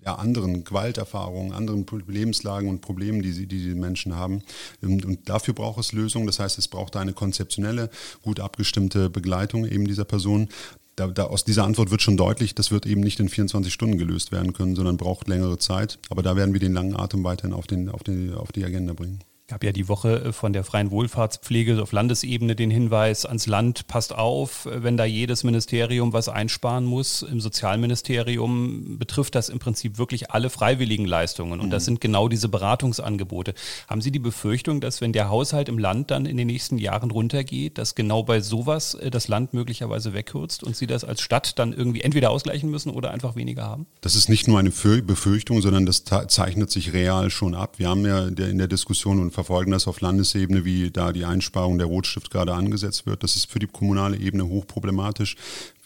ja, 0.04 0.14
anderen 0.14 0.62
Gewalterfahrungen, 0.62 1.52
anderen 1.52 1.84
Lebenslagen 2.28 2.68
und 2.68 2.80
Problemen, 2.80 3.22
die, 3.22 3.32
sie, 3.32 3.46
die 3.46 3.62
die 3.62 3.74
Menschen 3.74 4.14
haben. 4.14 4.42
Und, 4.82 5.04
und 5.04 5.28
dafür 5.28 5.54
braucht 5.54 5.80
es 5.80 5.92
Lösungen. 5.92 6.26
Das 6.26 6.38
heißt, 6.38 6.58
es 6.58 6.68
braucht 6.68 6.96
eine 6.96 7.12
konzeptionelle, 7.12 7.90
gut 8.22 8.40
abgestimmte 8.40 9.10
Begleitung 9.10 9.66
eben 9.66 9.86
dieser 9.86 10.04
Person. 10.04 10.48
Da, 10.96 11.06
da, 11.06 11.24
aus 11.24 11.44
dieser 11.44 11.64
Antwort 11.64 11.90
wird 11.90 12.02
schon 12.02 12.16
deutlich, 12.16 12.54
das 12.54 12.70
wird 12.70 12.84
eben 12.84 13.00
nicht 13.00 13.20
in 13.20 13.28
24 13.28 13.72
Stunden 13.72 13.98
gelöst 13.98 14.32
werden 14.32 14.52
können, 14.52 14.74
sondern 14.74 14.96
braucht 14.96 15.28
längere 15.28 15.58
Zeit. 15.58 15.98
Aber 16.10 16.22
da 16.22 16.36
werden 16.36 16.52
wir 16.52 16.60
den 16.60 16.74
langen 16.74 16.96
Atem 16.96 17.24
weiterhin 17.24 17.54
auf, 17.54 17.66
den, 17.66 17.88
auf, 17.88 18.02
den, 18.02 18.34
auf 18.34 18.52
die 18.52 18.64
Agenda 18.64 18.92
bringen 18.92 19.20
gab 19.48 19.64
ja 19.64 19.72
die 19.72 19.88
Woche 19.88 20.26
äh, 20.26 20.32
von 20.32 20.52
der 20.52 20.62
freien 20.62 20.90
Wohlfahrtspflege 20.90 21.82
auf 21.82 21.92
Landesebene 21.92 22.54
den 22.54 22.70
Hinweis 22.70 23.24
ans 23.24 23.46
Land, 23.46 23.86
passt 23.86 24.14
auf, 24.14 24.66
äh, 24.66 24.82
wenn 24.82 24.98
da 24.98 25.06
jedes 25.06 25.42
Ministerium 25.42 26.12
was 26.12 26.28
einsparen 26.28 26.84
muss. 26.84 27.22
Im 27.22 27.40
Sozialministerium 27.40 28.98
betrifft 28.98 29.34
das 29.34 29.48
im 29.48 29.58
Prinzip 29.58 29.96
wirklich 29.96 30.30
alle 30.30 30.50
freiwilligen 30.50 31.06
Leistungen. 31.06 31.60
Und 31.60 31.70
das 31.70 31.84
mhm. 31.84 31.86
sind 31.86 32.00
genau 32.02 32.28
diese 32.28 32.48
Beratungsangebote. 32.48 33.54
Haben 33.88 34.02
Sie 34.02 34.12
die 34.12 34.18
Befürchtung, 34.18 34.82
dass 34.82 35.00
wenn 35.00 35.14
der 35.14 35.30
Haushalt 35.30 35.70
im 35.70 35.78
Land 35.78 36.10
dann 36.10 36.26
in 36.26 36.36
den 36.36 36.46
nächsten 36.46 36.76
Jahren 36.76 37.10
runtergeht, 37.10 37.78
dass 37.78 37.94
genau 37.94 38.22
bei 38.22 38.40
sowas 38.40 38.94
äh, 38.94 39.10
das 39.10 39.28
Land 39.28 39.54
möglicherweise 39.54 40.12
wegkürzt 40.12 40.62
und 40.62 40.76
Sie 40.76 40.86
das 40.86 41.04
als 41.04 41.22
Stadt 41.22 41.58
dann 41.58 41.72
irgendwie 41.72 42.02
entweder 42.02 42.30
ausgleichen 42.30 42.70
müssen 42.70 42.90
oder 42.90 43.12
einfach 43.12 43.34
weniger 43.34 43.64
haben? 43.64 43.86
Das 44.02 44.14
ist 44.14 44.28
nicht 44.28 44.46
nur 44.46 44.58
eine 44.58 44.70
Befürchtung, 44.70 45.62
sondern 45.62 45.86
das 45.86 46.04
zeichnet 46.04 46.70
sich 46.70 46.92
real 46.92 47.30
schon 47.30 47.54
ab. 47.54 47.78
Wir 47.78 47.88
haben 47.88 48.04
ja 48.04 48.26
in 48.26 48.58
der 48.58 48.68
Diskussion 48.68 49.20
und 49.20 49.37
verfolgen 49.38 49.70
das 49.70 49.86
auf 49.86 50.00
Landesebene, 50.00 50.64
wie 50.64 50.90
da 50.90 51.12
die 51.12 51.24
Einsparung 51.24 51.78
der 51.78 51.86
Rotstift 51.86 52.28
gerade 52.28 52.54
angesetzt 52.54 53.06
wird. 53.06 53.22
Das 53.22 53.36
ist 53.36 53.48
für 53.48 53.60
die 53.60 53.68
kommunale 53.68 54.16
Ebene 54.16 54.48
hochproblematisch. 54.48 55.36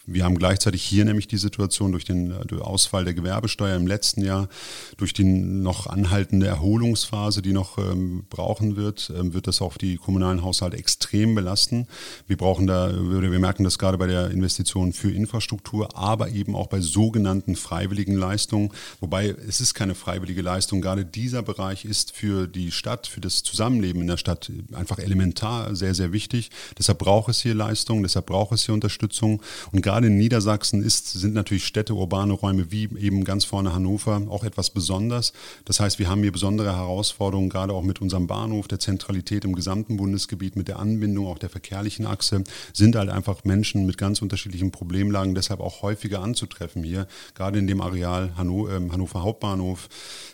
Wir 0.05 0.25
haben 0.25 0.37
gleichzeitig 0.37 0.83
hier 0.83 1.05
nämlich 1.05 1.27
die 1.27 1.37
Situation 1.37 1.93
durch 1.93 2.03
den 2.03 2.33
durch 2.47 2.61
Ausfall 2.61 3.05
der 3.05 3.13
Gewerbesteuer 3.13 3.75
im 3.75 3.87
letzten 3.87 4.21
Jahr, 4.21 4.49
durch 4.97 5.13
die 5.13 5.23
noch 5.23 5.87
anhaltende 5.87 6.45
Erholungsphase, 6.45 7.41
die 7.41 7.53
noch 7.53 7.77
ähm, 7.77 8.25
brauchen 8.29 8.75
wird, 8.75 9.11
ähm, 9.17 9.33
wird 9.33 9.47
das 9.47 9.61
auch 9.61 9.77
die 9.77 9.95
kommunalen 9.95 10.43
Haushalte 10.43 10.77
extrem 10.77 11.35
belasten. 11.35 11.87
Wir 12.27 12.35
brauchen 12.35 12.67
da, 12.67 12.91
wir 12.93 13.39
merken 13.39 13.63
das 13.63 13.79
gerade 13.79 13.97
bei 13.97 14.07
der 14.07 14.31
Investition 14.31 14.91
für 14.91 15.09
Infrastruktur, 15.09 15.97
aber 15.97 16.29
eben 16.29 16.55
auch 16.55 16.67
bei 16.67 16.81
sogenannten 16.81 17.55
freiwilligen 17.55 18.15
Leistungen. 18.15 18.71
Wobei 18.99 19.29
es 19.47 19.61
ist 19.61 19.73
keine 19.73 19.95
freiwillige 19.95 20.41
Leistung. 20.41 20.81
Gerade 20.81 21.05
dieser 21.05 21.43
Bereich 21.43 21.85
ist 21.85 22.11
für 22.11 22.47
die 22.47 22.71
Stadt, 22.71 23.07
für 23.07 23.21
das 23.21 23.43
Zusammenleben 23.43 24.01
in 24.01 24.07
der 24.07 24.17
Stadt 24.17 24.51
einfach 24.73 24.99
elementar 24.99 25.75
sehr, 25.75 25.95
sehr 25.95 26.11
wichtig. 26.11 26.51
Deshalb 26.77 26.99
braucht 26.99 27.29
es 27.29 27.41
hier 27.41 27.55
Leistungen, 27.55 28.03
deshalb 28.03 28.25
braucht 28.25 28.51
es 28.51 28.65
hier 28.65 28.73
Unterstützung. 28.73 29.41
Und 29.71 29.81
gerade 29.81 29.92
in 30.01 30.17
Niedersachsen 30.17 30.81
ist, 30.81 31.11
sind 31.11 31.33
natürlich 31.33 31.65
Städte, 31.65 31.93
urbane 31.93 32.33
Räume 32.33 32.71
wie 32.71 32.89
eben 32.97 33.23
ganz 33.23 33.45
vorne 33.45 33.73
Hannover 33.73 34.23
auch 34.29 34.43
etwas 34.43 34.69
besonders. 34.69 35.33
Das 35.65 35.79
heißt, 35.79 35.99
wir 35.99 36.09
haben 36.09 36.21
hier 36.21 36.31
besondere 36.31 36.75
Herausforderungen, 36.75 37.49
gerade 37.49 37.73
auch 37.73 37.83
mit 37.83 38.01
unserem 38.01 38.27
Bahnhof, 38.27 38.67
der 38.67 38.79
Zentralität 38.79 39.45
im 39.45 39.53
gesamten 39.53 39.97
Bundesgebiet, 39.97 40.55
mit 40.55 40.67
der 40.67 40.79
Anbindung 40.79 41.27
auch 41.27 41.37
der 41.37 41.49
verkehrlichen 41.49 42.05
Achse, 42.05 42.43
sind 42.73 42.95
halt 42.95 43.09
einfach 43.09 43.43
Menschen 43.43 43.85
mit 43.85 43.97
ganz 43.97 44.21
unterschiedlichen 44.21 44.71
Problemlagen 44.71 45.35
deshalb 45.35 45.59
auch 45.59 45.81
häufiger 45.81 46.21
anzutreffen 46.21 46.83
hier, 46.83 47.07
gerade 47.35 47.59
in 47.59 47.67
dem 47.67 47.81
Areal 47.81 48.35
Hannover, 48.35 48.71
äh, 48.71 48.89
Hannover 48.89 49.23
Hauptbahnhof, 49.23 49.89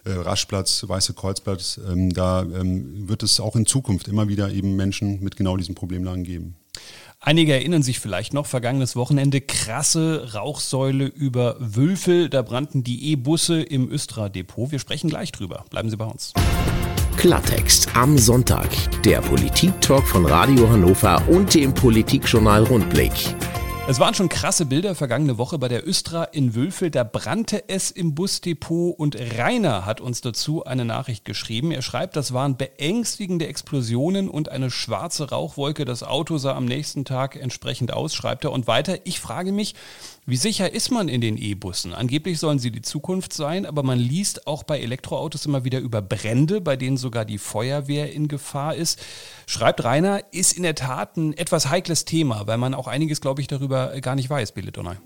äh, 0.05 0.11
Raschplatz, 0.11 0.87
Weiße 0.87 1.13
Kreuzplatz. 1.13 1.79
Ähm, 1.89 2.13
da 2.13 2.43
ähm, 2.43 3.09
wird 3.09 3.23
es 3.23 3.39
auch 3.39 3.55
in 3.55 3.65
Zukunft 3.65 4.07
immer 4.07 4.27
wieder 4.27 4.51
eben 4.51 4.75
Menschen 4.75 5.21
mit 5.21 5.35
genau 5.35 5.57
diesen 5.57 5.75
Problemlagen 5.75 6.23
geben. 6.23 6.55
Einige 7.21 7.51
erinnern 7.53 7.83
sich 7.83 7.99
vielleicht 7.99 8.33
noch, 8.33 8.45
vergangenes 8.45 8.95
Wochenende 8.95 9.41
krasse 9.41 10.31
Rauchsäule 10.33 11.05
über 11.05 11.57
Wülfel. 11.59 12.29
Da 12.29 12.41
brannten 12.41 12.81
die 12.85 13.11
E-Busse 13.11 13.61
im 13.61 13.91
Östra-Depot. 13.91 14.71
Wir 14.71 14.79
sprechen 14.79 15.09
gleich 15.09 15.33
drüber. 15.33 15.65
Bleiben 15.69 15.89
Sie 15.89 15.97
bei 15.97 16.05
uns. 16.05 16.31
Klartext 17.17 17.93
am 17.93 18.17
Sonntag. 18.17 18.69
Der 19.03 19.19
Politik-Talk 19.19 20.07
von 20.07 20.25
Radio 20.25 20.69
Hannover 20.69 21.21
und 21.27 21.53
dem 21.53 21.73
Politikjournal 21.73 22.63
Rundblick. 22.63 23.11
Es 23.89 23.99
waren 23.99 24.13
schon 24.13 24.29
krasse 24.29 24.67
Bilder 24.67 24.93
vergangene 24.93 25.39
Woche 25.39 25.57
bei 25.57 25.67
der 25.67 25.87
Östra 25.87 26.23
in 26.25 26.53
Wülfel. 26.53 26.91
Da 26.91 27.03
brannte 27.03 27.67
es 27.69 27.89
im 27.89 28.13
Busdepot 28.13 28.93
und 28.99 29.17
Rainer 29.19 29.87
hat 29.87 29.99
uns 29.99 30.21
dazu 30.21 30.63
eine 30.63 30.85
Nachricht 30.85 31.25
geschrieben. 31.25 31.71
Er 31.71 31.81
schreibt, 31.81 32.15
das 32.15 32.31
waren 32.31 32.55
beängstigende 32.55 33.47
Explosionen 33.47 34.29
und 34.29 34.49
eine 34.49 34.69
schwarze 34.69 35.31
Rauchwolke. 35.31 35.85
Das 35.85 36.03
Auto 36.03 36.37
sah 36.37 36.53
am 36.53 36.65
nächsten 36.65 37.03
Tag 37.03 37.35
entsprechend 37.35 37.91
aus, 37.91 38.13
schreibt 38.13 38.43
er. 38.43 38.51
Und 38.51 38.67
weiter, 38.67 38.99
ich 39.05 39.19
frage 39.19 39.51
mich, 39.51 39.73
wie 40.29 40.37
sicher 40.37 40.71
ist 40.71 40.91
man 40.91 41.09
in 41.09 41.21
den 41.21 41.37
E-Bussen? 41.37 41.93
Angeblich 41.93 42.39
sollen 42.39 42.59
sie 42.59 42.71
die 42.71 42.81
Zukunft 42.81 43.33
sein, 43.33 43.65
aber 43.65 43.83
man 43.83 43.97
liest 43.97 44.47
auch 44.47 44.63
bei 44.63 44.79
Elektroautos 44.79 45.45
immer 45.45 45.63
wieder 45.63 45.79
über 45.79 46.01
Brände, 46.01 46.61
bei 46.61 46.75
denen 46.75 46.97
sogar 46.97 47.25
die 47.25 47.37
Feuerwehr 47.37 48.13
in 48.13 48.27
Gefahr 48.27 48.75
ist. 48.75 48.99
Schreibt 49.47 49.83
Rainer, 49.83 50.21
ist 50.31 50.53
in 50.53 50.63
der 50.63 50.75
Tat 50.75 51.17
ein 51.17 51.33
etwas 51.33 51.69
heikles 51.69 52.05
Thema, 52.05 52.47
weil 52.47 52.57
man 52.57 52.73
auch 52.73 52.87
einiges, 52.87 53.21
glaube 53.21 53.41
ich, 53.41 53.47
darüber 53.47 53.99
gar 54.01 54.15
nicht 54.15 54.29
weiß, 54.29 54.51
Billy 54.51 54.71
Donner. 54.71 54.97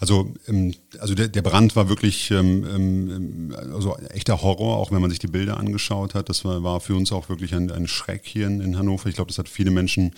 Also, 0.00 0.32
ähm, 0.48 0.72
also 0.98 1.14
der, 1.14 1.28
der 1.28 1.42
Brand 1.42 1.76
war 1.76 1.90
wirklich 1.90 2.30
ähm, 2.30 2.64
ähm, 2.64 3.54
also 3.72 3.96
echter 4.08 4.40
Horror, 4.40 4.78
auch 4.78 4.90
wenn 4.90 5.02
man 5.02 5.10
sich 5.10 5.18
die 5.18 5.26
Bilder 5.26 5.58
angeschaut 5.58 6.14
hat. 6.14 6.30
Das 6.30 6.42
war, 6.44 6.62
war 6.62 6.80
für 6.80 6.94
uns 6.94 7.12
auch 7.12 7.28
wirklich 7.28 7.54
ein, 7.54 7.70
ein 7.70 7.86
Schreck 7.86 8.22
hier 8.24 8.46
in, 8.46 8.62
in 8.62 8.78
Hannover. 8.78 9.10
Ich 9.10 9.14
glaube, 9.14 9.28
das 9.28 9.36
hat 9.36 9.48
viele 9.48 9.70
Menschen 9.70 10.12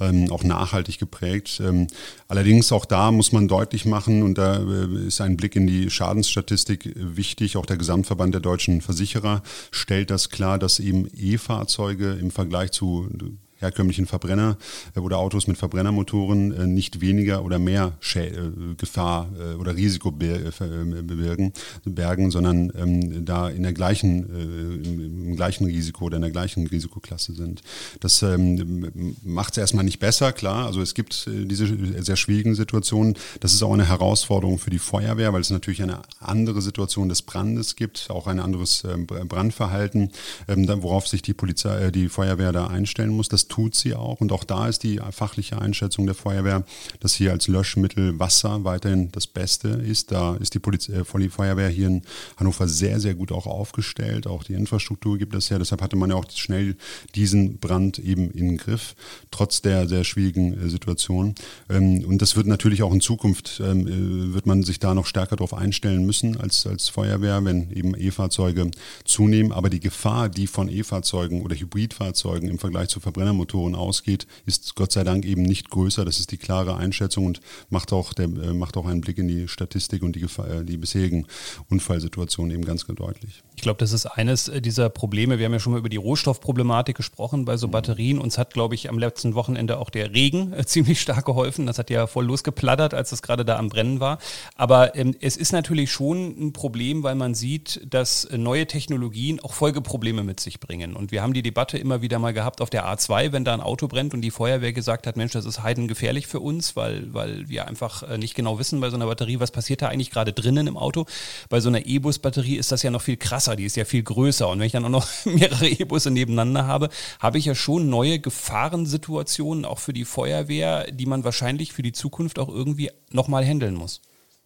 ähm, 0.00 0.32
auch 0.32 0.42
nachhaltig 0.42 0.98
geprägt. 0.98 1.60
Ähm, 1.62 1.86
allerdings 2.28 2.72
auch 2.72 2.86
da 2.86 3.12
muss 3.12 3.32
man 3.32 3.46
deutlich 3.46 3.84
machen, 3.84 4.22
und 4.22 4.38
da 4.38 4.56
äh, 4.56 5.06
ist 5.06 5.20
ein 5.20 5.36
Blick 5.36 5.54
in 5.54 5.66
die 5.66 5.90
Schadensstatistik 5.90 6.94
wichtig. 6.96 7.58
Auch 7.58 7.66
der 7.66 7.76
Gesamtverband 7.76 8.32
der 8.32 8.40
deutschen 8.40 8.80
Versicherer 8.80 9.42
stellt 9.70 10.10
das 10.10 10.30
klar, 10.30 10.58
dass 10.58 10.80
eben 10.80 11.08
E-Fahrzeuge 11.14 12.12
im 12.14 12.30
Vergleich 12.30 12.70
zu 12.72 13.10
herkömmlichen 13.58 14.06
Verbrenner 14.06 14.56
äh, 14.94 15.00
oder 15.00 15.18
Autos 15.18 15.46
mit 15.46 15.56
Verbrennermotoren 15.56 16.52
äh, 16.52 16.66
nicht 16.66 17.00
weniger 17.00 17.44
oder 17.44 17.58
mehr 17.58 17.96
äh, 18.14 18.30
Gefahr 18.76 19.28
oder 19.58 19.76
Risiko 19.76 20.10
bewirken, 20.10 21.52
bergen, 21.84 22.30
sondern 22.30 22.72
ähm, 22.76 23.24
da 23.24 23.48
in 23.48 23.62
der 23.62 23.72
gleichen, 23.72 24.82
im, 24.84 25.36
gleichen 25.36 25.66
Risiko 25.66 26.06
oder 26.06 26.16
in 26.16 26.22
der 26.22 26.30
gleichen 26.30 26.66
Risikoklasse 26.66 27.34
sind. 27.34 27.62
Das 28.00 28.22
ähm, 28.22 29.14
macht 29.22 29.52
es 29.52 29.58
erstmal 29.58 29.84
nicht 29.84 29.98
besser, 29.98 30.32
klar. 30.32 30.66
Also 30.66 30.80
es 30.80 30.94
gibt 30.94 31.28
diese 31.28 31.66
sehr 32.02 32.16
schwierigen 32.16 32.54
Situationen. 32.54 33.14
Das 33.40 33.52
ist 33.52 33.62
auch 33.62 33.72
eine 33.72 33.88
Herausforderung 33.88 34.58
für 34.58 34.70
die 34.70 34.78
Feuerwehr, 34.78 35.32
weil 35.32 35.40
es 35.40 35.50
natürlich 35.50 35.82
eine 35.82 36.00
andere 36.20 36.62
Situation 36.62 37.08
des 37.08 37.22
Brandes 37.22 37.76
gibt, 37.76 38.08
auch 38.10 38.26
ein 38.26 38.40
anderes 38.40 38.84
ähm, 38.84 39.06
Brandverhalten, 39.06 40.10
worauf 40.46 41.08
sich 41.08 41.22
die 41.22 41.34
Polizei, 41.34 41.90
die 41.90 42.08
Feuerwehr 42.08 42.52
da 42.52 42.66
einstellen 42.66 43.10
muss. 43.10 43.28
Das 43.28 43.45
tut 43.48 43.74
sie 43.74 43.94
auch. 43.94 44.20
Und 44.20 44.32
auch 44.32 44.44
da 44.44 44.68
ist 44.68 44.82
die 44.82 45.00
fachliche 45.10 45.60
Einschätzung 45.60 46.06
der 46.06 46.14
Feuerwehr, 46.14 46.64
dass 47.00 47.14
hier 47.14 47.32
als 47.32 47.48
Löschmittel 47.48 48.18
Wasser 48.18 48.64
weiterhin 48.64 49.10
das 49.12 49.26
Beste 49.26 49.68
ist. 49.68 50.12
Da 50.12 50.36
ist 50.36 50.54
die, 50.54 50.58
Poliz 50.58 50.88
äh, 50.88 51.04
die 51.18 51.28
Feuerwehr 51.28 51.68
hier 51.68 51.88
in 51.88 52.02
Hannover 52.36 52.68
sehr, 52.68 53.00
sehr 53.00 53.14
gut 53.14 53.32
auch 53.32 53.46
aufgestellt. 53.46 54.26
Auch 54.26 54.44
die 54.44 54.54
Infrastruktur 54.54 55.18
gibt 55.18 55.34
es 55.34 55.48
ja. 55.48 55.58
Deshalb 55.58 55.82
hatte 55.82 55.96
man 55.96 56.10
ja 56.10 56.16
auch 56.16 56.30
schnell 56.30 56.76
diesen 57.14 57.58
Brand 57.58 57.98
eben 57.98 58.30
in 58.30 58.48
den 58.48 58.56
Griff, 58.56 58.94
trotz 59.30 59.62
der 59.62 59.88
sehr 59.88 60.04
schwierigen 60.04 60.54
äh, 60.54 60.68
Situation. 60.68 61.34
Ähm, 61.68 62.04
und 62.06 62.22
das 62.22 62.36
wird 62.36 62.46
natürlich 62.46 62.82
auch 62.82 62.92
in 62.92 63.00
Zukunft, 63.00 63.60
ähm, 63.64 63.86
äh, 63.86 64.34
wird 64.34 64.46
man 64.46 64.62
sich 64.62 64.78
da 64.78 64.94
noch 64.94 65.06
stärker 65.06 65.36
darauf 65.36 65.54
einstellen 65.54 66.04
müssen 66.04 66.36
als, 66.36 66.66
als 66.66 66.88
Feuerwehr, 66.88 67.44
wenn 67.44 67.70
eben 67.70 67.94
E-Fahrzeuge 67.96 68.70
zunehmen. 69.04 69.52
Aber 69.52 69.70
die 69.70 69.80
Gefahr, 69.80 70.28
die 70.28 70.46
von 70.46 70.68
E-Fahrzeugen 70.68 71.42
oder 71.42 71.56
Hybridfahrzeugen 71.56 72.48
im 72.48 72.58
Vergleich 72.58 72.88
zu 72.88 73.00
Verbrenner 73.36 73.46
Motoren 73.46 73.74
ausgeht, 73.74 74.26
ist 74.46 74.74
Gott 74.74 74.92
sei 74.92 75.04
Dank 75.04 75.24
eben 75.24 75.42
nicht 75.42 75.70
größer. 75.70 76.04
Das 76.04 76.18
ist 76.18 76.32
die 76.32 76.36
klare 76.36 76.76
Einschätzung 76.76 77.26
und 77.26 77.40
macht 77.70 77.92
auch, 77.92 78.12
der, 78.12 78.26
äh, 78.26 78.52
macht 78.52 78.76
auch 78.76 78.86
einen 78.86 79.00
Blick 79.00 79.18
in 79.18 79.28
die 79.28 79.48
Statistik 79.48 80.02
und 80.02 80.16
die, 80.16 80.22
äh, 80.22 80.64
die 80.64 80.76
bisherigen 80.76 81.26
Unfallsituationen 81.68 82.52
eben 82.52 82.64
ganz 82.64 82.86
deutlich. 82.86 83.42
Ich 83.56 83.62
glaube, 83.62 83.78
das 83.78 83.92
ist 83.92 84.06
eines 84.06 84.48
äh, 84.48 84.60
dieser 84.60 84.88
Probleme. 84.88 85.38
Wir 85.38 85.46
haben 85.46 85.52
ja 85.52 85.58
schon 85.58 85.72
mal 85.72 85.78
über 85.78 85.88
die 85.88 85.96
Rohstoffproblematik 85.96 86.96
gesprochen 86.96 87.44
bei 87.44 87.56
so 87.56 87.66
mhm. 87.66 87.72
Batterien. 87.72 88.18
Uns 88.18 88.38
hat, 88.38 88.52
glaube 88.52 88.74
ich, 88.74 88.88
am 88.88 88.98
letzten 88.98 89.34
Wochenende 89.34 89.78
auch 89.78 89.90
der 89.90 90.12
Regen 90.12 90.54
ziemlich 90.66 91.00
stark 91.00 91.24
geholfen. 91.24 91.66
Das 91.66 91.78
hat 91.78 91.90
ja 91.90 92.06
voll 92.06 92.26
losgeplattert, 92.26 92.94
als 92.94 93.10
das 93.10 93.22
gerade 93.22 93.44
da 93.44 93.56
am 93.56 93.68
Brennen 93.68 94.00
war. 94.00 94.18
Aber 94.56 94.94
ähm, 94.96 95.14
es 95.20 95.36
ist 95.36 95.52
natürlich 95.52 95.90
schon 95.90 96.36
ein 96.38 96.52
Problem, 96.52 97.02
weil 97.02 97.14
man 97.14 97.34
sieht, 97.34 97.80
dass 97.88 98.28
neue 98.30 98.66
Technologien 98.66 99.40
auch 99.40 99.52
Folgeprobleme 99.52 100.22
mit 100.22 100.40
sich 100.40 100.60
bringen. 100.60 100.94
Und 100.94 101.10
wir 101.10 101.22
haben 101.22 101.32
die 101.32 101.42
Debatte 101.42 101.78
immer 101.78 102.02
wieder 102.02 102.18
mal 102.18 102.32
gehabt 102.32 102.60
auf 102.60 102.70
der 102.70 102.86
A2, 102.86 103.25
wenn 103.32 103.44
da 103.44 103.54
ein 103.54 103.60
Auto 103.60 103.88
brennt 103.88 104.14
und 104.14 104.20
die 104.20 104.30
Feuerwehr 104.30 104.72
gesagt 104.72 105.06
hat, 105.06 105.16
Mensch, 105.16 105.32
das 105.32 105.44
ist 105.44 105.62
heidengefährlich 105.62 106.26
für 106.26 106.40
uns, 106.40 106.76
weil, 106.76 107.12
weil 107.12 107.48
wir 107.48 107.66
einfach 107.66 108.02
äh, 108.02 108.18
nicht 108.18 108.34
genau 108.34 108.58
wissen 108.58 108.80
bei 108.80 108.90
so 108.90 108.96
einer 108.96 109.06
Batterie, 109.06 109.40
was 109.40 109.50
passiert 109.50 109.82
da 109.82 109.88
eigentlich 109.88 110.10
gerade 110.10 110.32
drinnen 110.32 110.66
im 110.66 110.76
Auto. 110.76 111.06
Bei 111.48 111.60
so 111.60 111.68
einer 111.68 111.86
E-Bus-Batterie 111.86 112.56
ist 112.56 112.72
das 112.72 112.82
ja 112.82 112.90
noch 112.90 113.02
viel 113.02 113.16
krasser, 113.16 113.56
die 113.56 113.64
ist 113.64 113.76
ja 113.76 113.84
viel 113.84 114.02
größer. 114.02 114.48
Und 114.48 114.58
wenn 114.58 114.66
ich 114.66 114.72
dann 114.72 114.84
auch 114.84 114.90
noch 114.90 115.06
mehrere 115.24 115.68
E-Busse 115.68 116.10
nebeneinander 116.10 116.66
habe, 116.66 116.88
habe 117.20 117.38
ich 117.38 117.44
ja 117.44 117.54
schon 117.54 117.88
neue 117.88 118.18
Gefahrensituationen 118.18 119.64
auch 119.64 119.78
für 119.78 119.92
die 119.92 120.04
Feuerwehr, 120.04 120.90
die 120.90 121.06
man 121.06 121.24
wahrscheinlich 121.24 121.72
für 121.72 121.82
die 121.82 121.92
Zukunft 121.92 122.38
auch 122.38 122.48
irgendwie 122.48 122.90
nochmal 123.10 123.44
handeln 123.44 123.74
muss. 123.74 124.00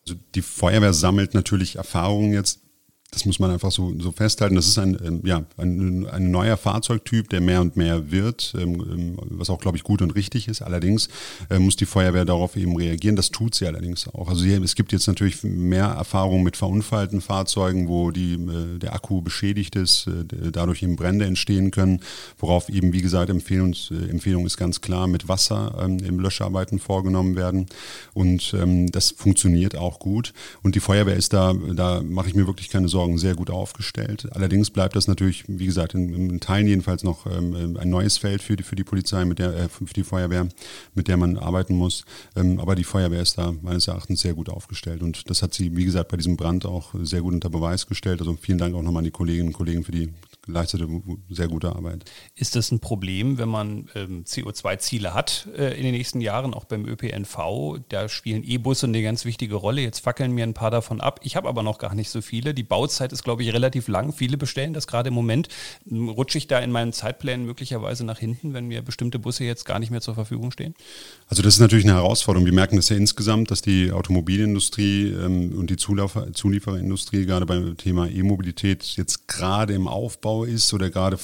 Also 0.06 0.18
die 0.34 0.42
Feuerwehr 0.42 0.92
sammelt 0.94 1.34
natürlich 1.34 1.76
Erfahrungen 1.76 2.32
jetzt 2.32 2.60
das 3.12 3.24
muss 3.24 3.40
man 3.40 3.50
einfach 3.50 3.72
so, 3.72 3.92
so 3.98 4.12
festhalten. 4.12 4.54
Das 4.54 4.68
ist 4.68 4.78
ein, 4.78 4.96
ähm, 5.04 5.20
ja, 5.24 5.44
ein, 5.56 6.06
ein 6.06 6.30
neuer 6.30 6.56
Fahrzeugtyp, 6.56 7.28
der 7.28 7.40
mehr 7.40 7.60
und 7.60 7.76
mehr 7.76 8.12
wird, 8.12 8.54
ähm, 8.56 8.74
ähm, 8.74 9.18
was 9.30 9.50
auch, 9.50 9.58
glaube 9.58 9.76
ich, 9.76 9.82
gut 9.82 10.00
und 10.00 10.14
richtig 10.14 10.46
ist. 10.46 10.62
Allerdings 10.62 11.08
äh, 11.50 11.58
muss 11.58 11.76
die 11.76 11.86
Feuerwehr 11.86 12.24
darauf 12.24 12.56
eben 12.56 12.76
reagieren. 12.76 13.16
Das 13.16 13.30
tut 13.30 13.54
sie 13.54 13.66
allerdings 13.66 14.08
auch. 14.08 14.28
Also 14.28 14.44
hier, 14.44 14.62
es 14.62 14.76
gibt 14.76 14.92
jetzt 14.92 15.08
natürlich 15.08 15.42
mehr 15.42 15.86
Erfahrungen 15.86 16.44
mit 16.44 16.56
verunfallten 16.56 17.20
Fahrzeugen, 17.20 17.88
wo 17.88 18.12
die, 18.12 18.34
äh, 18.34 18.78
der 18.78 18.94
Akku 18.94 19.22
beschädigt 19.22 19.74
ist, 19.74 20.06
äh, 20.06 20.50
dadurch 20.52 20.82
eben 20.82 20.94
Brände 20.94 21.24
entstehen 21.24 21.72
können, 21.72 22.00
worauf 22.38 22.68
eben, 22.68 22.92
wie 22.92 23.02
gesagt, 23.02 23.30
Empfehlung, 23.30 23.74
Empfehlung 23.90 24.46
ist 24.46 24.56
ganz 24.56 24.80
klar, 24.80 25.06
mit 25.06 25.28
Wasser 25.28 25.86
im 25.86 26.20
Löscharbeiten 26.20 26.78
vorgenommen 26.78 27.36
werden. 27.36 27.66
Und 28.14 28.54
das 28.92 29.10
funktioniert 29.10 29.76
auch 29.76 29.98
gut. 29.98 30.32
Und 30.62 30.74
die 30.74 30.80
Feuerwehr 30.80 31.16
ist 31.16 31.32
da, 31.32 31.54
da 31.74 32.02
mache 32.02 32.28
ich 32.28 32.34
mir 32.34 32.46
wirklich 32.46 32.68
keine 32.68 32.88
Sorgen 32.88 32.99
Sorgen 33.00 33.16
sehr 33.16 33.34
gut 33.34 33.48
aufgestellt. 33.48 34.28
Allerdings 34.32 34.68
bleibt 34.68 34.94
das 34.94 35.08
natürlich, 35.08 35.44
wie 35.48 35.64
gesagt, 35.64 35.94
in, 35.94 36.12
in 36.30 36.40
Teilen 36.40 36.66
jedenfalls 36.66 37.02
noch 37.02 37.24
ähm, 37.24 37.78
ein 37.80 37.88
neues 37.88 38.18
Feld 38.18 38.42
für 38.42 38.56
die, 38.56 38.62
für 38.62 38.76
die 38.76 38.84
Polizei, 38.84 39.24
mit 39.24 39.38
der, 39.38 39.54
äh, 39.56 39.68
für 39.70 39.86
die 39.86 40.04
Feuerwehr, 40.04 40.46
mit 40.94 41.08
der 41.08 41.16
man 41.16 41.38
arbeiten 41.38 41.74
muss. 41.76 42.04
Ähm, 42.36 42.60
aber 42.60 42.74
die 42.74 42.84
Feuerwehr 42.84 43.22
ist 43.22 43.38
da 43.38 43.54
meines 43.62 43.88
Erachtens 43.88 44.20
sehr 44.20 44.34
gut 44.34 44.50
aufgestellt. 44.50 45.00
Und 45.00 45.30
das 45.30 45.42
hat 45.42 45.54
sie, 45.54 45.74
wie 45.76 45.86
gesagt, 45.86 46.10
bei 46.10 46.18
diesem 46.18 46.36
Brand 46.36 46.66
auch 46.66 46.94
sehr 47.00 47.22
gut 47.22 47.32
unter 47.32 47.48
Beweis 47.48 47.86
gestellt. 47.86 48.20
Also 48.20 48.36
vielen 48.38 48.58
Dank 48.58 48.74
auch 48.74 48.82
nochmal 48.82 49.00
an 49.00 49.04
die 49.04 49.10
Kolleginnen 49.10 49.48
und 49.48 49.54
Kollegen 49.54 49.82
für 49.82 49.92
die 49.92 50.10
leistet 50.52 50.82
sehr 51.28 51.48
gute 51.48 51.74
Arbeit. 51.74 52.04
Ist 52.34 52.56
das 52.56 52.70
ein 52.70 52.80
Problem, 52.80 53.38
wenn 53.38 53.48
man 53.48 53.88
ähm, 53.94 54.24
CO2-Ziele 54.24 55.14
hat 55.14 55.48
äh, 55.56 55.76
in 55.76 55.84
den 55.84 55.92
nächsten 55.92 56.20
Jahren, 56.20 56.54
auch 56.54 56.64
beim 56.64 56.86
ÖPNV? 56.86 57.78
Da 57.88 58.08
spielen 58.08 58.42
E-Busse 58.44 58.86
eine 58.86 59.02
ganz 59.02 59.24
wichtige 59.24 59.54
Rolle. 59.54 59.82
Jetzt 59.82 60.00
fackeln 60.00 60.32
mir 60.32 60.44
ein 60.44 60.54
paar 60.54 60.70
davon 60.70 61.00
ab. 61.00 61.20
Ich 61.22 61.36
habe 61.36 61.48
aber 61.48 61.62
noch 61.62 61.78
gar 61.78 61.94
nicht 61.94 62.10
so 62.10 62.20
viele. 62.20 62.54
Die 62.54 62.62
Bauzeit 62.62 63.12
ist, 63.12 63.22
glaube 63.22 63.42
ich, 63.42 63.52
relativ 63.52 63.88
lang. 63.88 64.12
Viele 64.12 64.36
bestellen 64.36 64.74
das 64.74 64.86
gerade 64.86 65.08
im 65.08 65.14
Moment. 65.14 65.48
Rutsche 65.90 66.38
ich 66.38 66.46
da 66.46 66.58
in 66.58 66.70
meinen 66.70 66.92
Zeitplänen 66.92 67.46
möglicherweise 67.46 68.04
nach 68.04 68.18
hinten, 68.18 68.54
wenn 68.54 68.66
mir 68.66 68.82
bestimmte 68.82 69.18
Busse 69.18 69.44
jetzt 69.44 69.64
gar 69.64 69.78
nicht 69.78 69.90
mehr 69.90 70.00
zur 70.00 70.14
Verfügung 70.14 70.50
stehen? 70.50 70.74
Also 71.28 71.42
das 71.42 71.54
ist 71.54 71.60
natürlich 71.60 71.84
eine 71.84 71.94
Herausforderung. 71.94 72.46
Wir 72.46 72.52
merken 72.52 72.76
das 72.76 72.88
ja 72.88 72.96
insgesamt, 72.96 73.50
dass 73.50 73.62
die 73.62 73.92
Automobilindustrie 73.92 75.08
ähm, 75.08 75.56
und 75.56 75.70
die 75.70 75.76
Zuliefer 75.76 76.32
Zulieferindustrie 76.32 77.26
gerade 77.26 77.46
beim 77.46 77.76
Thema 77.76 78.08
E-Mobilität 78.08 78.84
jetzt 78.96 79.28
gerade 79.28 79.74
im 79.74 79.86
Aufbau 79.86 80.39
ist 80.44 80.72
oder 80.72 80.90
gerade 80.90 81.18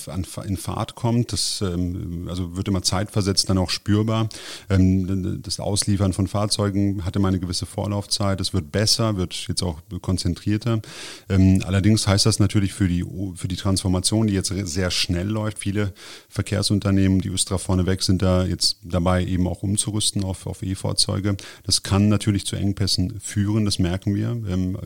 in 0.44 0.56
Fahrt 0.56 0.94
kommt. 0.94 1.32
Das 1.32 1.60
ähm, 1.62 2.26
also 2.28 2.56
wird 2.56 2.68
immer 2.68 2.82
zeitversetzt 2.82 3.48
dann 3.50 3.58
auch 3.58 3.70
spürbar. 3.70 4.28
Ähm, 4.68 5.42
das 5.42 5.60
Ausliefern 5.60 6.12
von 6.12 6.26
Fahrzeugen 6.26 7.04
hat 7.04 7.16
immer 7.16 7.28
eine 7.28 7.38
gewisse 7.38 7.66
Vorlaufzeit. 7.66 8.40
Es 8.40 8.52
wird 8.52 8.72
besser, 8.72 9.16
wird 9.16 9.34
jetzt 9.48 9.62
auch 9.62 9.80
konzentrierter. 10.02 10.80
Ähm, 11.28 11.62
allerdings 11.64 12.06
heißt 12.06 12.26
das 12.26 12.38
natürlich 12.38 12.72
für 12.72 12.88
die, 12.88 13.04
für 13.34 13.48
die 13.48 13.56
Transformation, 13.56 14.26
die 14.26 14.34
jetzt 14.34 14.48
sehr 14.48 14.90
schnell 14.90 15.28
läuft. 15.28 15.58
Viele 15.58 15.92
Verkehrsunternehmen, 16.28 17.20
die 17.20 17.28
Östra 17.28 17.58
vorneweg 17.58 18.02
sind 18.02 18.22
da 18.22 18.44
jetzt 18.44 18.78
dabei 18.82 19.24
eben 19.24 19.46
auch 19.48 19.62
umzurüsten 19.62 20.24
auf, 20.24 20.46
auf 20.46 20.62
E-Fahrzeuge. 20.62 21.36
Das 21.64 21.82
kann 21.82 22.08
natürlich 22.08 22.46
zu 22.46 22.56
Engpässen 22.56 23.20
führen, 23.20 23.64
das 23.64 23.78
merken 23.78 24.14
wir. 24.14 24.36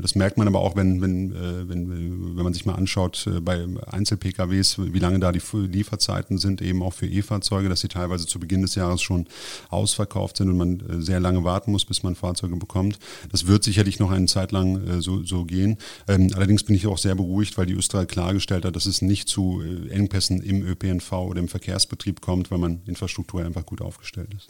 Das 0.01 0.15
merkt 0.15 0.39
man 0.39 0.49
aber 0.49 0.61
auch, 0.61 0.77
wenn, 0.77 1.01
wenn, 1.01 1.33
äh, 1.33 1.69
wenn, 1.69 2.37
wenn 2.37 2.45
man 2.45 2.53
sich 2.53 2.67
mal 2.67 2.75
anschaut 2.75 3.27
äh, 3.27 3.41
bei 3.41 3.67
Einzel-PKWs, 4.11 4.79
wie 4.93 4.99
lange 4.99 5.21
da 5.21 5.33
die 5.33 5.41
Lieferzeiten 5.53 6.39
sind, 6.39 6.63
eben 6.63 6.83
auch 6.83 6.93
für 6.93 7.07
E-Fahrzeuge, 7.07 7.69
dass 7.69 7.81
sie 7.81 7.89
teilweise 7.89 8.27
zu 8.27 8.41
Beginn 8.41 8.63
des 8.63 8.75
Jahres 8.75 9.03
schon 9.03 9.27
ausverkauft 9.69 10.37
sind 10.37 10.49
und 10.49 10.57
man 10.57 10.81
äh, 10.81 11.03
sehr 11.03 11.21
lange 11.21 11.45
warten 11.45 11.73
muss, 11.73 11.85
bis 11.85 12.03
man 12.03 12.15
Fahrzeuge 12.15 12.57
bekommt. 12.57 12.99
Das 13.31 13.47
wird 13.47 13.65
sicherlich 13.65 13.99
noch 13.99 14.11
eine 14.11 14.27
Zeit 14.27 14.53
lang 14.53 15.01
so, 15.01 15.23
so 15.23 15.45
gehen. 15.45 15.79
Ähm, 16.09 16.31
allerdings 16.35 16.65
bin 16.65 16.75
ich 16.75 16.87
auch 16.87 16.99
sehr 16.99 17.15
beruhigt, 17.15 17.57
weil 17.59 17.67
die 17.67 17.75
Österreich 17.75 18.09
klargestellt 18.09 18.65
hat, 18.65 18.77
dass 18.77 18.87
es 18.87 19.03
nicht 19.03 19.29
zu 19.29 19.63
Engpässen 19.91 20.43
im 20.43 20.63
ÖPNV 20.63 21.13
oder 21.13 21.41
im 21.41 21.49
Verkehrsbetrieb 21.49 22.21
kommt, 22.21 22.51
weil 22.51 22.59
man 22.59 22.83
infrastrukturell 22.87 23.47
einfach 23.47 23.67
gut 23.67 23.81
aufgestellt 23.81 24.29
ist. 24.37 24.49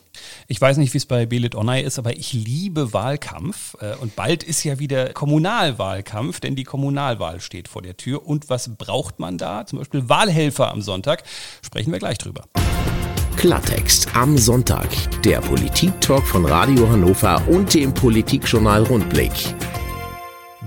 Ich 0.48 0.60
weiß 0.60 0.76
nicht, 0.76 0.94
wie 0.94 0.98
es 0.98 1.06
bei 1.06 1.26
Belit 1.26 1.54
Onay 1.54 1.82
ist, 1.82 1.98
aber 1.98 2.16
ich 2.16 2.32
liebe 2.32 2.92
Wahlkampf 2.92 3.74
und 4.00 4.16
bald 4.16 4.42
ist 4.42 4.64
ja 4.64 4.78
wieder 4.78 5.12
Kommunalwahlkampf, 5.12 6.40
denn 6.40 6.56
die 6.56 6.64
Kommunalwahl 6.64 7.40
steht 7.40 7.68
vor 7.68 7.82
der 7.82 7.96
Tür. 7.96 8.26
Und 8.26 8.48
was 8.48 8.76
braucht 8.76 9.18
man 9.18 9.38
da? 9.38 9.49
Zum 9.66 9.78
Beispiel 9.78 10.08
Wahlhelfer 10.08 10.70
am 10.70 10.82
Sonntag. 10.82 11.24
Sprechen 11.62 11.92
wir 11.92 11.98
gleich 11.98 12.18
drüber. 12.18 12.44
Klartext 13.36 14.14
am 14.14 14.36
Sonntag. 14.36 14.88
Der 15.22 15.40
Politik-Talk 15.40 16.26
von 16.26 16.44
Radio 16.44 16.88
Hannover 16.88 17.42
und 17.48 17.72
dem 17.72 17.94
Politikjournal 17.94 18.82
Rundblick. 18.84 19.32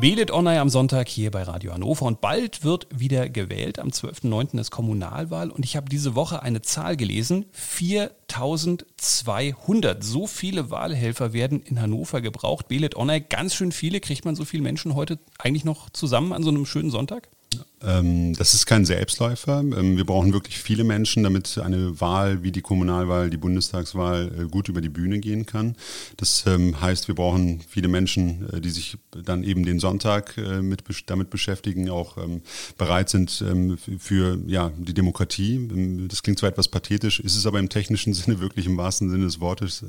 Belet 0.04 0.32
Online 0.32 0.60
am 0.60 0.70
Sonntag 0.70 1.08
hier 1.08 1.32
bei 1.32 1.44
Radio 1.44 1.72
Hannover 1.72 2.06
und 2.06 2.20
bald 2.20 2.66
wird 2.66 2.88
wieder 2.94 3.30
gewählt. 3.30 3.80
Am 3.80 3.88
12.09. 3.90 4.60
ist 4.60 4.72
Kommunalwahl 4.72 5.52
und 5.52 5.64
ich 5.64 5.78
habe 5.78 5.88
diese 5.88 6.16
Woche 6.16 6.42
eine 6.42 6.62
Zahl 6.62 6.98
gelesen. 6.98 7.46
4200. 7.54 10.04
So 10.04 10.28
viele 10.28 10.70
Wahlhelfer 10.72 11.32
werden 11.32 11.62
in 11.62 11.80
Hannover 11.80 12.20
gebraucht. 12.22 12.68
Belet 12.68 12.98
Online, 12.98 13.22
ganz 13.22 13.54
schön 13.54 13.72
viele. 13.72 14.02
Kriegt 14.02 14.26
man 14.26 14.36
so 14.36 14.44
viele 14.46 14.64
Menschen 14.64 14.96
heute 14.96 15.20
eigentlich 15.38 15.64
noch 15.64 15.92
zusammen 15.92 16.34
an 16.34 16.42
so 16.44 16.50
einem 16.50 16.66
schönen 16.66 16.90
Sonntag? 16.90 17.30
Ähm, 17.84 18.34
das 18.36 18.54
ist 18.54 18.66
kein 18.66 18.86
Selbstläufer. 18.86 19.60
Ähm, 19.60 19.98
wir 19.98 20.06
brauchen 20.06 20.34
wirklich 20.34 20.60
viele 20.60 20.84
Menschen, 20.84 21.24
damit 21.24 21.58
eine 21.58 22.00
Wahl 22.00 22.44
wie 22.44 22.52
die 22.52 22.62
Kommunalwahl, 22.62 23.30
die 23.30 23.38
Bundestagswahl 23.38 24.32
äh, 24.40 24.48
gut 24.50 24.70
über 24.70 24.82
die 24.82 24.90
Bühne 24.90 25.20
gehen 25.20 25.46
kann. 25.46 25.76
Das 26.18 26.46
ähm, 26.48 26.80
heißt, 26.80 27.08
wir 27.08 27.16
brauchen 27.16 27.62
viele 27.68 27.90
Menschen, 27.90 28.50
äh, 28.54 28.62
die 28.62 28.70
sich 28.70 28.98
dann 29.12 29.44
eben 29.44 29.66
den 29.66 29.80
Sonntag 29.80 30.38
äh, 30.38 30.62
mit, 30.62 30.84
damit 31.08 31.30
beschäftigen, 31.30 31.90
auch 31.90 32.18
bereit 32.78 33.10
sind 33.10 33.44
für 33.98 34.40
ja, 34.48 34.72
die 34.78 34.94
Demokratie. 34.94 35.68
Das 36.08 36.24
klingt 36.24 36.40
zwar 36.40 36.50
etwas 36.50 36.68
pathetisch, 36.68 37.20
ist 37.20 37.36
es 37.36 37.46
aber 37.46 37.60
im 37.60 37.70
technischen 37.70 38.14
Sinne 38.14 38.40
wirklich 38.40 38.66
im 38.66 38.78
wahrsten 38.78 39.10
Sinne 39.10 39.26
des 39.26 39.40
Wortes, 39.40 39.84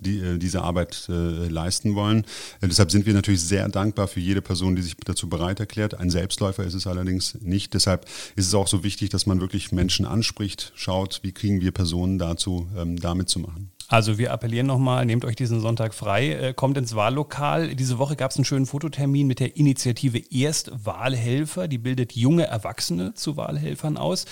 die 0.00 0.38
diese 0.38 0.62
Arbeit 0.62 1.04
leisten 1.08 1.94
wollen. 1.94 2.24
Deshalb 2.62 2.90
sind 2.90 3.06
wir 3.06 3.14
natürlich 3.14 3.42
sehr 3.42 3.68
dankbar 3.68 4.08
für 4.08 4.20
jede 4.20 4.42
Person, 4.42 4.76
die 4.76 4.82
sich 4.82 4.96
dazu 5.04 5.28
bereit 5.28 5.60
erklärt. 5.60 5.98
Ein 5.98 6.10
Selbstläufer 6.10 6.64
ist 6.64 6.74
es 6.74 6.86
allerdings 6.86 7.17
nicht. 7.40 7.74
Deshalb 7.74 8.06
ist 8.36 8.46
es 8.46 8.54
auch 8.54 8.68
so 8.68 8.82
wichtig, 8.84 9.10
dass 9.10 9.26
man 9.26 9.40
wirklich 9.40 9.72
Menschen 9.72 10.06
anspricht, 10.06 10.72
schaut, 10.74 11.20
wie 11.22 11.32
kriegen 11.32 11.60
wir 11.60 11.72
Personen 11.72 12.18
dazu, 12.18 12.68
ähm, 12.76 12.98
da 12.98 13.14
mitzumachen. 13.14 13.70
Also 13.90 14.18
wir 14.18 14.34
appellieren 14.34 14.66
nochmal, 14.66 15.06
nehmt 15.06 15.24
euch 15.24 15.34
diesen 15.34 15.62
Sonntag 15.62 15.94
frei, 15.94 16.32
äh, 16.34 16.52
kommt 16.52 16.76
ins 16.76 16.94
Wahllokal. 16.94 17.74
Diese 17.74 17.96
Woche 17.96 18.16
gab 18.16 18.30
es 18.30 18.36
einen 18.36 18.44
schönen 18.44 18.66
Fototermin 18.66 19.26
mit 19.26 19.40
der 19.40 19.56
Initiative 19.56 20.18
Erstwahlhelfer. 20.30 21.68
Die 21.68 21.78
bildet 21.78 22.12
junge 22.12 22.46
Erwachsene 22.46 23.14
zu 23.14 23.38
Wahlhelfern 23.38 23.96
aus. 23.96 24.26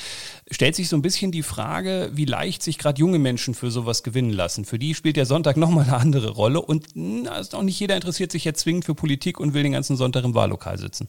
Stellt 0.50 0.76
sich 0.76 0.90
so 0.90 0.96
ein 0.96 1.00
bisschen 1.00 1.32
die 1.32 1.42
Frage, 1.42 2.10
wie 2.12 2.26
leicht 2.26 2.62
sich 2.62 2.76
gerade 2.76 3.00
junge 3.00 3.18
Menschen 3.18 3.54
für 3.54 3.70
sowas 3.70 4.02
gewinnen 4.02 4.32
lassen. 4.32 4.66
Für 4.66 4.78
die 4.78 4.94
spielt 4.94 5.16
der 5.16 5.24
Sonntag 5.24 5.56
nochmal 5.56 5.84
eine 5.84 5.96
andere 5.96 6.32
Rolle. 6.32 6.60
Und 6.60 6.88
na, 6.92 7.38
ist 7.38 7.54
auch 7.54 7.62
nicht 7.62 7.80
jeder 7.80 7.94
interessiert 7.94 8.32
sich 8.32 8.44
jetzt 8.44 8.60
zwingend 8.60 8.84
für 8.84 8.94
Politik 8.94 9.40
und 9.40 9.54
will 9.54 9.62
den 9.62 9.72
ganzen 9.72 9.96
Sonntag 9.96 10.24
im 10.24 10.34
Wahllokal 10.34 10.76
sitzen. 10.76 11.08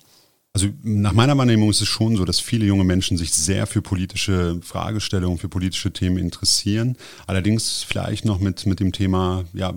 Also 0.57 0.69
nach 0.81 1.13
meiner 1.13 1.37
Wahrnehmung 1.37 1.69
ist 1.69 1.81
es 1.81 1.87
schon 1.87 2.15
so, 2.15 2.25
dass 2.25 2.39
viele 2.39 2.65
junge 2.65 2.83
Menschen 2.83 3.15
sich 3.15 3.31
sehr 3.31 3.67
für 3.67 3.83
politische 3.83 4.59
Fragestellungen, 4.63 5.37
für 5.37 5.49
politische 5.49 5.93
Themen 5.93 6.17
interessieren. 6.17 6.97
Allerdings 7.27 7.85
vielleicht 7.87 8.25
noch 8.25 8.39
mit, 8.39 8.65
mit 8.65 8.79
dem 8.79 8.91
Thema 8.91 9.45
ja, 9.53 9.71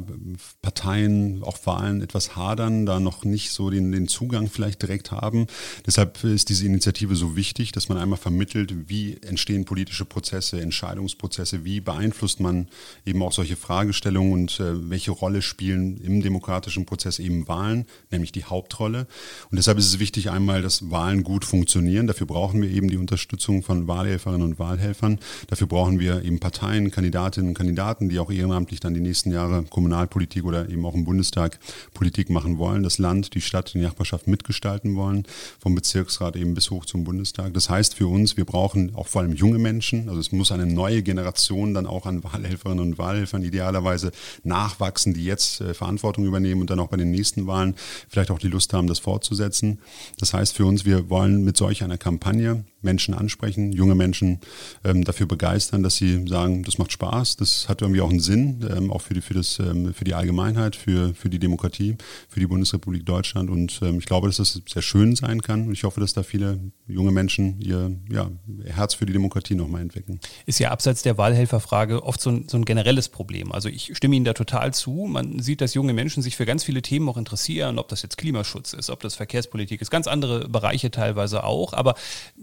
Parteien, 0.62 1.42
auch 1.42 1.58
Wahlen 1.66 2.00
etwas 2.00 2.34
hadern, 2.34 2.86
da 2.86 2.98
noch 2.98 3.26
nicht 3.26 3.50
so 3.50 3.68
den, 3.68 3.92
den 3.92 4.08
Zugang 4.08 4.48
vielleicht 4.48 4.80
direkt 4.80 5.12
haben. 5.12 5.48
Deshalb 5.84 6.24
ist 6.24 6.48
diese 6.48 6.64
Initiative 6.64 7.14
so 7.14 7.36
wichtig, 7.36 7.72
dass 7.72 7.90
man 7.90 7.98
einmal 7.98 8.18
vermittelt, 8.18 8.88
wie 8.88 9.18
entstehen 9.20 9.66
politische 9.66 10.06
Prozesse, 10.06 10.62
Entscheidungsprozesse, 10.62 11.62
wie 11.62 11.80
beeinflusst 11.82 12.40
man 12.40 12.68
eben 13.04 13.22
auch 13.22 13.32
solche 13.32 13.56
Fragestellungen 13.56 14.32
und 14.32 14.60
äh, 14.60 14.88
welche 14.88 15.10
Rolle 15.10 15.42
spielen 15.42 15.98
im 15.98 16.22
demokratischen 16.22 16.86
Prozess 16.86 17.18
eben 17.18 17.46
Wahlen, 17.48 17.84
nämlich 18.10 18.32
die 18.32 18.44
Hauptrolle. 18.44 19.06
Und 19.50 19.58
deshalb 19.58 19.76
ist 19.76 19.84
es 19.86 19.98
wichtig, 19.98 20.30
einmal 20.30 20.62
dass 20.62 20.69
Wahlen 20.90 21.22
gut 21.22 21.44
funktionieren. 21.44 22.06
Dafür 22.06 22.26
brauchen 22.26 22.62
wir 22.62 22.70
eben 22.70 22.88
die 22.88 22.96
Unterstützung 22.96 23.62
von 23.62 23.88
Wahlhelferinnen 23.88 24.42
und 24.42 24.58
Wahlhelfern. 24.58 25.18
Dafür 25.48 25.66
brauchen 25.66 25.98
wir 25.98 26.24
eben 26.24 26.38
Parteien, 26.38 26.90
Kandidatinnen 26.90 27.50
und 27.50 27.54
Kandidaten, 27.54 28.08
die 28.08 28.18
auch 28.18 28.30
ehrenamtlich 28.30 28.80
dann 28.80 28.94
die 28.94 29.00
nächsten 29.00 29.32
Jahre 29.32 29.64
Kommunalpolitik 29.64 30.44
oder 30.44 30.68
eben 30.68 30.84
auch 30.86 30.94
im 30.94 31.04
Bundestag 31.04 31.58
Politik 31.94 32.30
machen 32.30 32.58
wollen, 32.58 32.82
das 32.82 32.98
Land, 32.98 33.34
die 33.34 33.40
Stadt, 33.40 33.74
die 33.74 33.78
Nachbarschaft 33.78 34.26
mitgestalten 34.26 34.96
wollen, 34.96 35.24
vom 35.58 35.74
Bezirksrat 35.74 36.36
eben 36.36 36.54
bis 36.54 36.70
hoch 36.70 36.84
zum 36.84 37.04
Bundestag. 37.04 37.54
Das 37.54 37.68
heißt 37.68 37.94
für 37.94 38.06
uns, 38.06 38.36
wir 38.36 38.44
brauchen 38.44 38.94
auch 38.94 39.08
vor 39.08 39.22
allem 39.22 39.34
junge 39.34 39.58
Menschen. 39.58 40.08
Also 40.08 40.20
es 40.20 40.32
muss 40.32 40.52
eine 40.52 40.66
neue 40.66 41.02
Generation 41.02 41.74
dann 41.74 41.86
auch 41.86 42.06
an 42.06 42.22
Wahlhelferinnen 42.24 42.80
und 42.80 42.98
Wahlhelfern 42.98 43.42
idealerweise 43.42 44.12
nachwachsen, 44.44 45.14
die 45.14 45.24
jetzt 45.24 45.60
äh, 45.60 45.74
Verantwortung 45.74 46.24
übernehmen 46.24 46.60
und 46.60 46.70
dann 46.70 46.80
auch 46.80 46.88
bei 46.88 46.96
den 46.96 47.10
nächsten 47.10 47.46
Wahlen 47.46 47.74
vielleicht 48.08 48.30
auch 48.30 48.38
die 48.38 48.48
Lust 48.48 48.72
haben, 48.72 48.86
das 48.86 48.98
fortzusetzen. 48.98 49.78
Das 50.18 50.34
heißt 50.34 50.56
für 50.60 50.66
uns, 50.66 50.84
wir 50.84 51.08
wollen 51.08 51.42
mit 51.42 51.56
solch 51.56 51.82
einer 51.82 51.96
Kampagne 51.96 52.64
Menschen 52.82 53.14
ansprechen, 53.14 53.72
junge 53.72 53.94
Menschen 53.94 54.40
ähm, 54.84 55.04
dafür 55.04 55.26
begeistern, 55.26 55.82
dass 55.82 55.96
sie 55.96 56.26
sagen, 56.26 56.62
das 56.62 56.78
macht 56.78 56.92
Spaß, 56.92 57.36
das 57.36 57.68
hat 57.68 57.82
irgendwie 57.82 58.00
auch 58.00 58.10
einen 58.10 58.20
Sinn, 58.20 58.66
ähm, 58.74 58.90
auch 58.90 59.02
für 59.02 59.14
die, 59.14 59.20
für, 59.20 59.34
das, 59.34 59.58
ähm, 59.58 59.92
für 59.92 60.04
die 60.04 60.14
Allgemeinheit, 60.14 60.76
für, 60.76 61.14
für 61.14 61.28
die 61.28 61.38
Demokratie, 61.38 61.96
für 62.28 62.40
die 62.40 62.46
Bundesrepublik 62.46 63.04
Deutschland. 63.04 63.50
Und 63.50 63.80
ähm, 63.82 63.98
ich 63.98 64.06
glaube, 64.06 64.28
dass 64.28 64.38
das 64.38 64.60
sehr 64.66 64.82
schön 64.82 65.14
sein 65.14 65.42
kann. 65.42 65.66
Und 65.66 65.72
ich 65.72 65.84
hoffe, 65.84 66.00
dass 66.00 66.14
da 66.14 66.22
viele 66.22 66.58
junge 66.86 67.10
Menschen 67.10 67.60
ihr 67.60 67.92
ja, 68.10 68.30
Herz 68.64 68.94
für 68.94 69.06
die 69.06 69.12
Demokratie 69.12 69.54
nochmal 69.54 69.82
entwickeln. 69.82 70.20
Ist 70.46 70.58
ja 70.58 70.70
abseits 70.70 71.02
der 71.02 71.18
Wahlhelferfrage 71.18 72.02
oft 72.02 72.20
so 72.20 72.30
ein, 72.30 72.48
so 72.48 72.56
ein 72.56 72.64
generelles 72.64 73.08
Problem. 73.08 73.52
Also 73.52 73.68
ich 73.68 73.96
stimme 73.96 74.16
Ihnen 74.16 74.24
da 74.24 74.32
total 74.32 74.72
zu. 74.72 75.06
Man 75.08 75.40
sieht, 75.40 75.60
dass 75.60 75.74
junge 75.74 75.92
Menschen 75.92 76.22
sich 76.22 76.36
für 76.36 76.46
ganz 76.46 76.64
viele 76.64 76.82
Themen 76.82 77.08
auch 77.08 77.16
interessieren, 77.16 77.78
ob 77.78 77.88
das 77.88 78.02
jetzt 78.02 78.16
Klimaschutz 78.16 78.72
ist, 78.72 78.90
ob 78.90 79.00
das 79.00 79.14
Verkehrspolitik 79.14 79.80
ist, 79.80 79.90
ganz 79.90 80.06
andere 80.06 80.48
Bereiche 80.48 80.90
teilweise 80.90 81.44
auch. 81.44 81.72
Aber 81.72 81.94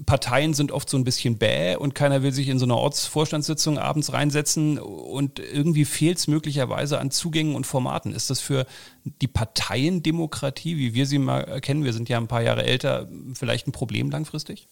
Parteien 0.06 0.27
Parteien 0.28 0.54
sind 0.54 0.74
oft 0.74 0.90
so 0.90 0.98
ein 0.98 1.06
bisschen 1.06 1.38
bäh 1.38 1.78
und 1.78 1.96
keiner 1.96 2.22
will 2.22 2.34
sich 2.34 2.50
in 2.50 2.60
so 2.60 2.66
eine 2.66 2.76
Ortsvorstandssitzung 2.76 3.78
abends 3.78 4.12
reinsetzen 4.12 4.78
und 4.78 5.40
irgendwie 5.40 5.86
fehlt 5.86 6.18
es 6.18 6.28
möglicherweise 6.28 7.00
an 7.00 7.12
Zugängen 7.12 7.56
und 7.56 7.66
Formaten. 7.66 8.12
Ist 8.12 8.30
das 8.30 8.42
für 8.42 8.66
die 9.22 9.30
Parteiendemokratie, 9.30 10.76
wie 10.76 10.94
wir 10.94 11.06
sie 11.06 11.18
mal 11.18 11.62
kennen, 11.62 11.86
wir 11.86 11.94
sind 11.94 12.10
ja 12.10 12.18
ein 12.18 12.28
paar 12.28 12.42
Jahre 12.42 12.66
älter, 12.66 13.08
vielleicht 13.36 13.68
ein 13.68 13.72
Problem 13.72 14.10
langfristig? 14.10 14.68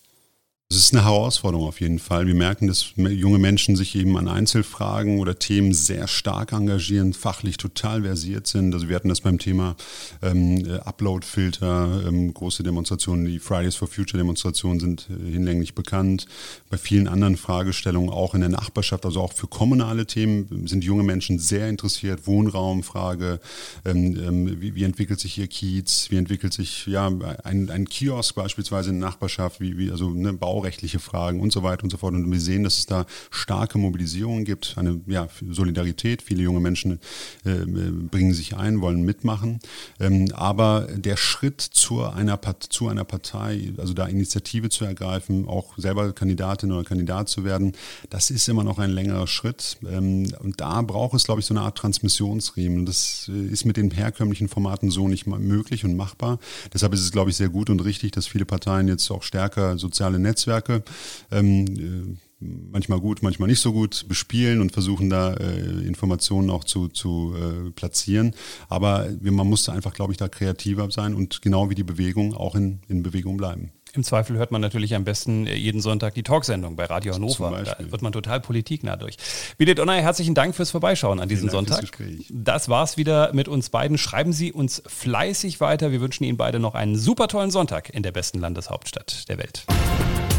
Es 0.68 0.78
ist 0.78 0.96
eine 0.96 1.06
Herausforderung 1.06 1.68
auf 1.68 1.80
jeden 1.80 2.00
Fall. 2.00 2.26
Wir 2.26 2.34
merken, 2.34 2.66
dass 2.66 2.94
junge 2.96 3.38
Menschen 3.38 3.76
sich 3.76 3.96
eben 3.96 4.18
an 4.18 4.28
Einzelfragen 4.28 5.20
oder 5.20 5.38
Themen 5.38 5.76
sehr 5.76 6.08
stark 6.08 6.54
engagieren, 6.54 7.14
fachlich 7.14 7.58
total 7.58 8.02
versiert 8.02 8.48
sind. 8.48 8.74
Also 8.74 8.90
wir 8.90 8.96
hatten 8.96 9.10
das 9.10 9.22
beim 9.22 9.38
Thema 9.38 9.76
ähm, 10.24 10.66
äh, 10.66 10.80
Upload-Filter, 10.80 12.08
ähm, 12.08 12.34
große 12.34 12.64
Demonstrationen, 12.64 13.26
die 13.26 13.38
Fridays 13.38 13.76
for 13.76 13.88
Future 13.88 14.18
Demonstrationen 14.18 14.80
sind 14.80 15.08
äh, 15.12 15.34
hinlänglich 15.34 15.76
bekannt. 15.76 16.26
Bei 16.72 16.80
vielen 16.80 17.08
anderen 17.08 17.38
Fragestellungen, 17.38 18.10
auch 18.10 18.34
in 18.34 18.42
der 18.42 18.50
Nachbarschaft, 18.50 19.06
also 19.06 19.22
auch 19.22 19.34
für 19.34 19.48
kommunale 19.48 20.08
Themen, 20.08 20.66
sind 20.68 20.84
junge 20.84 21.04
Menschen 21.04 21.38
sehr 21.38 21.70
interessiert. 21.70 22.26
Wohnraumfrage, 22.26 23.40
ähm, 23.86 24.18
ähm 24.20 24.62
wie, 24.62 24.74
wie, 24.74 24.84
entwickelt 24.84 25.20
sich 25.20 25.38
ihr 25.38 25.48
Kiez, 25.48 26.08
wie 26.10 26.18
entwickelt 26.18 26.54
sich 26.54 26.88
ja 26.88 27.12
ein, 27.44 27.70
ein 27.70 27.88
Kiosk 27.88 28.34
beispielsweise 28.34 28.90
in 28.90 29.00
der 29.00 29.10
Nachbarschaft, 29.10 29.62
wie, 29.62 29.78
wie 29.78 29.92
also 29.92 30.10
ne, 30.10 30.34
Bau 30.34 30.55
baurechtliche 30.56 31.00
Fragen 31.00 31.42
und 31.42 31.52
so 31.52 31.64
weiter 31.64 31.84
und 31.84 31.90
so 31.90 31.98
fort. 31.98 32.14
Und 32.14 32.32
wir 32.32 32.40
sehen, 32.40 32.64
dass 32.64 32.78
es 32.78 32.86
da 32.86 33.06
starke 33.30 33.78
Mobilisierungen 33.78 34.46
gibt, 34.46 34.76
eine 34.78 35.02
ja, 35.06 35.28
Solidarität. 35.50 36.22
Viele 36.22 36.44
junge 36.44 36.62
Menschen 36.62 37.02
äh, 37.44 37.66
bringen 37.66 38.34
sich 38.34 38.56
ein, 38.56 38.80
wollen 38.80 39.04
mitmachen. 39.04 39.60
Ähm, 40.00 40.30
aber 40.34 40.88
der 40.96 41.18
Schritt 41.18 41.60
zu 41.60 42.04
einer, 42.04 42.40
zu 42.70 42.88
einer 42.88 43.04
Partei, 43.04 43.74
also 43.78 43.94
da 43.94 44.06
Initiative 44.06 44.70
zu 44.70 44.86
ergreifen, 44.86 45.46
auch 45.46 45.78
selber 45.78 46.14
Kandidatin 46.14 46.72
oder 46.72 46.86
Kandidat 46.86 47.28
zu 47.28 47.44
werden, 47.44 47.74
das 48.10 48.32
ist 48.32 48.48
immer 48.48 48.64
noch 48.64 48.80
ein 48.80 48.92
längerer 48.92 49.28
Schritt. 49.28 49.78
Ähm, 49.86 50.32
und 50.40 50.62
da 50.62 50.82
braucht 50.84 51.16
es, 51.16 51.26
glaube 51.26 51.42
ich, 51.42 51.48
so 51.48 51.54
eine 51.54 51.64
Art 51.64 51.78
Transmissionsriemen. 51.78 52.86
Das 52.86 53.30
äh, 53.30 53.46
ist 53.48 53.66
mit 53.66 53.76
den 53.76 53.92
herkömmlichen 53.92 54.48
Formaten 54.48 54.90
so 54.90 55.10
nicht 55.10 55.28
möglich 55.28 55.84
und 55.84 55.98
machbar. 55.98 56.40
Deshalb 56.74 56.94
ist 56.94 57.02
es, 57.02 57.12
glaube 57.12 57.30
ich, 57.30 57.36
sehr 57.36 57.50
gut 57.50 57.70
und 57.70 57.82
richtig, 57.84 58.14
dass 58.14 58.26
viele 58.26 58.46
Parteien 58.46 58.88
jetzt 58.88 59.12
auch 59.12 59.22
stärker 59.22 59.78
soziale 59.78 60.18
Netzwerke 60.18 60.45
Netzwerke. 60.46 60.84
Ähm, 61.32 61.66
äh, 61.66 62.46
manchmal 62.72 63.00
gut, 63.00 63.24
manchmal 63.24 63.48
nicht 63.48 63.62
so 63.62 63.74
gut 63.74 64.08
bespielen 64.08 64.62
und 64.62 64.72
versuchen 64.72 65.10
da 65.10 65.34
äh, 65.34 65.86
Informationen 65.86 66.50
auch 66.50 66.64
zu, 66.64 66.90
zu 66.90 67.34
äh, 67.36 67.72
platzieren. 67.72 68.34
Aber 68.70 69.10
man 69.22 69.48
muss 69.48 69.70
einfach, 69.70 69.94
glaube 69.94 70.12
ich, 70.12 70.18
da 70.18 70.28
kreativer 70.28 70.90
sein 70.92 71.16
und 71.16 71.42
genau 71.42 71.70
wie 71.70 71.76
die 71.76 71.84
Bewegung 71.84 72.36
auch 72.36 72.56
in, 72.56 72.80
in 72.88 73.04
Bewegung 73.04 73.38
bleiben. 73.38 73.72
Im 73.96 74.04
Zweifel 74.04 74.36
hört 74.38 74.52
man 74.52 74.60
natürlich 74.60 74.94
am 74.94 75.06
besten 75.06 75.48
äh, 75.48 75.56
jeden 75.56 75.80
Sonntag 75.80 76.14
die 76.16 76.24
Talksendung 76.24 76.76
bei 76.76 76.86
Radio 76.86 77.14
Hannover. 77.14 77.64
Da 77.64 77.78
wird 77.92 78.02
man 78.02 78.12
total 78.12 78.42
politiknah 78.42 78.98
durch. 78.98 79.16
Bietet 79.58 79.80
Donner, 79.80 79.94
herzlichen 79.94 80.36
Dank 80.36 80.54
fürs 80.54 80.72
Vorbeischauen 80.72 81.22
an 81.22 81.30
diesem 81.30 81.50
Sonntag. 81.50 81.86
Das 82.30 82.68
war's 82.68 82.98
wieder 82.98 83.34
mit 83.34 83.48
uns 83.48 83.70
beiden. 83.70 83.98
Schreiben 83.98 84.34
Sie 84.34 84.52
uns 84.52 84.84
fleißig 84.86 85.62
weiter. 85.62 85.94
Wir 85.94 86.02
wünschen 86.02 86.26
Ihnen 86.26 86.38
beide 86.38 86.60
noch 86.60 86.76
einen 86.76 86.98
super 86.98 87.30
tollen 87.30 87.52
Sonntag 87.52 87.90
in 87.90 88.04
der 88.04 88.12
besten 88.12 88.40
Landeshauptstadt 88.40 89.30
der 89.30 89.38
Welt. 89.38 89.66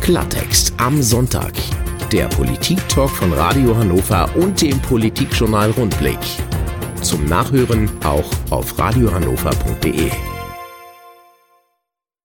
Klartext 0.06 0.72
am 0.76 1.02
Sonntag. 1.02 1.52
Der 2.12 2.28
Politik-Talk 2.28 3.10
von 3.10 3.32
Radio 3.32 3.76
Hannover 3.76 4.30
und 4.36 4.62
dem 4.62 4.78
Politikjournal 4.82 5.72
Rundblick. 5.72 6.20
Zum 7.02 7.24
Nachhören 7.24 7.90
auch 8.04 8.30
auf 8.50 8.78
radiohannover.de. 8.78 10.35